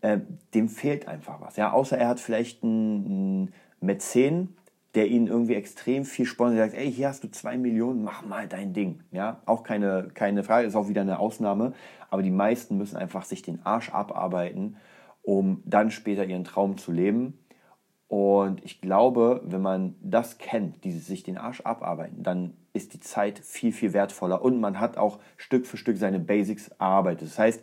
äh, 0.01 0.19
dem 0.53 0.69
fehlt 0.69 1.07
einfach 1.07 1.41
was. 1.41 1.55
Ja, 1.55 1.71
außer 1.71 1.97
er 1.97 2.07
hat 2.07 2.19
vielleicht 2.19 2.63
einen, 2.63 3.05
einen 3.05 3.53
Mäzen, 3.81 4.55
der 4.95 5.07
ihnen 5.07 5.27
irgendwie 5.27 5.55
extrem 5.55 6.05
viel 6.05 6.25
sponsert, 6.25 6.71
sagt, 6.71 6.81
ey, 6.81 6.91
hier 6.91 7.09
hast 7.09 7.23
du 7.23 7.29
zwei 7.29 7.57
Millionen, 7.57 8.03
mach 8.03 8.25
mal 8.25 8.47
dein 8.47 8.73
Ding. 8.73 9.01
Ja, 9.11 9.41
auch 9.45 9.63
keine, 9.63 10.09
keine 10.13 10.43
Frage, 10.43 10.67
ist 10.67 10.75
auch 10.75 10.87
wieder 10.87 11.01
eine 11.01 11.19
Ausnahme. 11.19 11.73
Aber 12.15 12.23
die 12.23 12.31
meisten 12.31 12.77
müssen 12.77 12.95
einfach 12.95 13.25
sich 13.25 13.41
den 13.41 13.65
Arsch 13.65 13.89
abarbeiten, 13.89 14.77
um 15.21 15.61
dann 15.65 15.91
später 15.91 16.23
ihren 16.23 16.45
Traum 16.45 16.77
zu 16.77 16.93
leben. 16.93 17.37
Und 18.07 18.63
ich 18.63 18.79
glaube, 18.79 19.41
wenn 19.43 19.61
man 19.61 19.95
das 20.01 20.37
kennt, 20.37 20.85
dieses 20.85 21.07
sich 21.07 21.23
den 21.23 21.37
Arsch 21.37 21.59
abarbeiten, 21.59 22.23
dann 22.23 22.53
ist 22.71 22.93
die 22.93 23.01
Zeit 23.01 23.39
viel, 23.39 23.73
viel 23.73 23.91
wertvoller 23.91 24.41
und 24.41 24.61
man 24.61 24.79
hat 24.79 24.95
auch 24.95 25.19
Stück 25.35 25.65
für 25.65 25.75
Stück 25.75 25.97
seine 25.97 26.21
Basics 26.21 26.69
erarbeitet. 26.69 27.27
Das 27.27 27.37
heißt, 27.37 27.61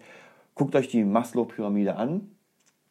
guckt 0.54 0.76
euch 0.76 0.88
die 0.88 1.02
Maslow-Pyramide 1.02 1.96
an 1.96 2.30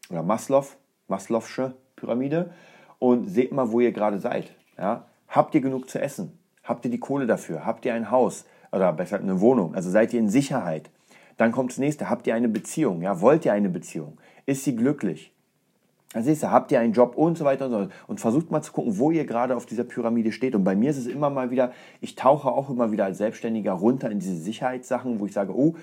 oder 0.09 0.23
Maslow, 0.23 0.65
Maslow'sche 1.07 1.73
Pyramide 1.95 2.49
und 2.97 3.25
seht 3.25 3.51
mal, 3.51 3.71
wo 3.71 3.81
ihr 3.81 3.91
gerade 3.91 4.17
seid. 4.19 4.55
Ja? 4.79 5.05
Habt 5.27 5.53
ihr 5.53 5.61
genug 5.61 5.91
zu 5.91 6.01
essen? 6.01 6.39
Habt 6.63 6.85
ihr 6.85 6.89
die 6.89 6.99
Kohle 6.99 7.27
dafür? 7.27 7.67
Habt 7.67 7.85
ihr 7.85 7.93
ein 7.93 8.09
Haus 8.09 8.45
oder 8.71 8.91
besser 8.93 9.19
eine 9.19 9.41
Wohnung? 9.41 9.75
Also 9.75 9.91
seid 9.91 10.11
ihr 10.11 10.19
in 10.19 10.29
Sicherheit? 10.31 10.89
Dann 11.41 11.51
kommt 11.51 11.71
das 11.71 11.79
nächste. 11.79 12.07
Habt 12.07 12.27
ihr 12.27 12.35
eine 12.35 12.47
Beziehung? 12.47 13.01
Ja, 13.01 13.19
wollt 13.19 13.45
ihr 13.45 13.53
eine 13.53 13.67
Beziehung? 13.67 14.19
Ist 14.45 14.63
sie 14.63 14.75
glücklich? 14.75 15.33
Dann 16.13 16.21
siehst 16.21 16.43
du, 16.43 16.51
habt 16.51 16.71
ihr 16.71 16.79
einen 16.79 16.93
Job 16.93 17.15
und 17.15 17.35
so 17.35 17.45
weiter 17.45 17.65
und 17.65 17.71
so 17.71 17.77
weiter. 17.79 17.91
Und 18.05 18.21
versucht 18.21 18.51
mal 18.51 18.61
zu 18.61 18.71
gucken, 18.71 18.99
wo 18.99 19.09
ihr 19.09 19.25
gerade 19.25 19.55
auf 19.55 19.65
dieser 19.65 19.83
Pyramide 19.83 20.33
steht. 20.33 20.53
Und 20.53 20.63
bei 20.63 20.75
mir 20.75 20.91
ist 20.91 20.99
es 20.99 21.07
immer 21.07 21.31
mal 21.31 21.49
wieder, 21.49 21.71
ich 21.99 22.13
tauche 22.13 22.47
auch 22.47 22.69
immer 22.69 22.91
wieder 22.91 23.05
als 23.05 23.17
Selbstständiger 23.17 23.71
runter 23.71 24.11
in 24.11 24.19
diese 24.19 24.35
Sicherheitssachen, 24.35 25.19
wo 25.19 25.25
ich 25.25 25.33
sage, 25.33 25.57
oh, 25.57 25.73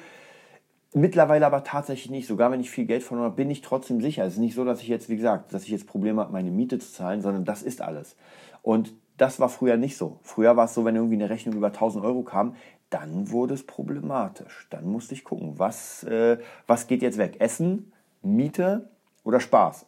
Mittlerweile 0.95 1.45
aber 1.45 1.65
tatsächlich 1.65 2.11
nicht. 2.11 2.27
Sogar 2.29 2.51
wenn 2.51 2.61
ich 2.61 2.71
viel 2.71 2.87
Geld 2.87 3.03
verloren 3.03 3.27
habe, 3.27 3.37
bin 3.37 3.51
ich 3.51 3.61
trotzdem 3.61 4.01
sicher. 4.01 4.25
Es 4.25 4.35
ist 4.35 4.39
nicht 4.39 4.55
so, 4.55 4.65
dass 4.65 4.81
ich 4.81 4.89
jetzt, 4.89 5.11
wie 5.11 5.17
gesagt, 5.17 5.53
dass 5.53 5.65
ich 5.65 5.69
jetzt 5.71 5.87
Probleme 5.87 6.23
habe, 6.23 6.33
meine 6.33 6.51
Miete 6.51 6.79
zu 6.79 6.93
zahlen, 6.93 7.21
sondern 7.21 7.45
das 7.45 7.63
ist 7.63 7.83
alles. 7.83 8.17
Und 8.63 8.95
das 9.19 9.39
war 9.41 9.49
früher 9.49 9.77
nicht 9.77 9.99
so. 9.99 10.19
Früher 10.23 10.57
war 10.57 10.65
es 10.65 10.75
so, 10.75 10.85
wenn 10.85 10.97
irgendwie 10.97 11.17
eine 11.17 11.29
Rechnung 11.29 11.57
über 11.57 11.67
1000 11.67 12.03
Euro 12.05 12.23
kam, 12.23 12.55
dann 12.91 13.31
wurde 13.31 13.55
es 13.55 13.67
problematisch. 13.67 14.67
Dann 14.71 14.87
musste 14.87 15.15
ich 15.15 15.25
gucken, 15.25 15.59
was, 15.59 16.05
äh, 16.05 16.39
was 16.67 16.87
geht 16.87 17.03
jetzt 17.03 17.19
weg? 17.19 17.37
Essen, 17.39 17.93
Miete 18.23 18.89
oder 19.25 19.41
Spaß? 19.41 19.85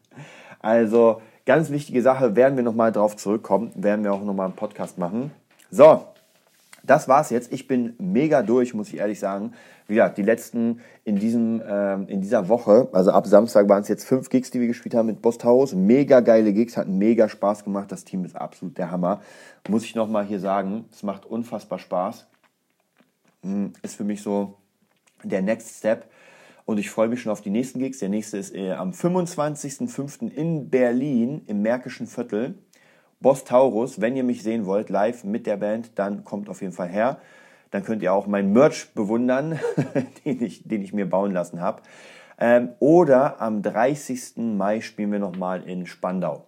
also 0.60 1.22
ganz 1.46 1.70
wichtige 1.70 2.02
Sache, 2.02 2.36
werden 2.36 2.56
wir 2.56 2.64
nochmal 2.64 2.92
drauf 2.92 3.16
zurückkommen, 3.16 3.72
werden 3.74 4.04
wir 4.04 4.12
auch 4.12 4.22
nochmal 4.22 4.46
einen 4.46 4.56
Podcast 4.56 4.98
machen. 4.98 5.30
So, 5.70 6.04
das 6.82 7.08
war's 7.08 7.30
jetzt. 7.30 7.52
Ich 7.52 7.66
bin 7.66 7.94
mega 7.98 8.42
durch, 8.42 8.74
muss 8.74 8.88
ich 8.88 8.98
ehrlich 8.98 9.18
sagen. 9.18 9.52
Wie 9.86 9.94
gesagt, 9.94 10.18
die 10.18 10.22
letzten 10.22 10.80
in, 11.04 11.16
diesem, 11.16 11.60
äh, 11.62 11.94
in 11.94 12.20
dieser 12.20 12.48
Woche, 12.48 12.88
also 12.92 13.10
ab 13.10 13.26
Samstag 13.26 13.68
waren 13.68 13.82
es 13.82 13.88
jetzt 13.88 14.04
fünf 14.04 14.28
Gigs, 14.28 14.50
die 14.50 14.60
wir 14.60 14.66
gespielt 14.66 14.94
haben 14.94 15.06
mit 15.06 15.22
Bostaus. 15.22 15.74
Mega 15.74 16.20
geile 16.20 16.52
Gigs, 16.52 16.76
hat 16.76 16.88
mega 16.88 17.28
Spaß 17.28 17.64
gemacht. 17.64 17.90
Das 17.90 18.04
Team 18.04 18.24
ist 18.24 18.36
absolut 18.36 18.76
der 18.76 18.90
Hammer. 18.90 19.20
Muss 19.68 19.84
ich 19.84 19.94
nochmal 19.94 20.24
hier 20.24 20.40
sagen, 20.40 20.84
es 20.92 21.02
macht 21.02 21.24
unfassbar 21.24 21.78
Spaß. 21.78 22.26
Hm, 23.44 23.74
ist 23.82 23.96
für 23.96 24.04
mich 24.04 24.22
so 24.22 24.56
der 25.22 25.42
Next 25.42 25.78
Step. 25.78 26.10
Und 26.64 26.78
ich 26.78 26.90
freue 26.90 27.08
mich 27.08 27.20
schon 27.20 27.30
auf 27.30 27.42
die 27.42 27.50
nächsten 27.50 27.78
Gigs. 27.78 27.98
Der 27.98 28.08
nächste 28.08 28.38
ist 28.38 28.54
äh, 28.54 28.72
am 28.72 28.90
25.05. 28.90 30.30
in 30.32 30.70
Berlin 30.70 31.42
im 31.46 31.60
Märkischen 31.60 32.06
Viertel. 32.06 32.54
Boss 33.20 33.44
Taurus, 33.44 34.00
wenn 34.00 34.16
ihr 34.16 34.24
mich 34.24 34.42
sehen 34.42 34.66
wollt, 34.66 34.90
live 34.90 35.24
mit 35.24 35.46
der 35.46 35.56
Band, 35.56 35.92
dann 35.94 36.24
kommt 36.24 36.48
auf 36.48 36.60
jeden 36.60 36.72
Fall 36.72 36.88
her. 36.88 37.20
Dann 37.70 37.84
könnt 37.84 38.02
ihr 38.02 38.12
auch 38.12 38.26
mein 38.26 38.52
Merch 38.52 38.92
bewundern, 38.94 39.58
den, 40.24 40.42
ich, 40.42 40.66
den 40.66 40.82
ich 40.82 40.92
mir 40.92 41.08
bauen 41.08 41.32
lassen 41.32 41.60
habe. 41.60 41.82
Ähm, 42.38 42.70
oder 42.80 43.40
am 43.40 43.62
30. 43.62 44.36
Mai 44.36 44.80
spielen 44.80 45.12
wir 45.12 45.18
nochmal 45.18 45.62
in 45.62 45.86
Spandau. 45.86 46.46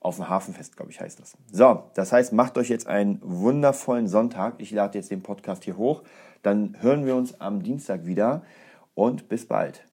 Auf 0.00 0.16
dem 0.16 0.28
Hafenfest, 0.28 0.76
glaube 0.76 0.90
ich, 0.90 1.00
heißt 1.00 1.20
das. 1.20 1.36
So, 1.52 1.84
das 1.94 2.10
heißt, 2.12 2.32
macht 2.32 2.56
euch 2.56 2.70
jetzt 2.70 2.86
einen 2.86 3.20
wundervollen 3.22 4.08
Sonntag. 4.08 4.54
Ich 4.58 4.70
lade 4.70 4.98
jetzt 4.98 5.10
den 5.10 5.22
Podcast 5.22 5.64
hier 5.64 5.76
hoch. 5.76 6.02
Dann 6.42 6.76
hören 6.80 7.04
wir 7.04 7.14
uns 7.14 7.38
am 7.40 7.62
Dienstag 7.62 8.06
wieder 8.06 8.42
und 8.94 9.28
bis 9.28 9.46
bald. 9.46 9.89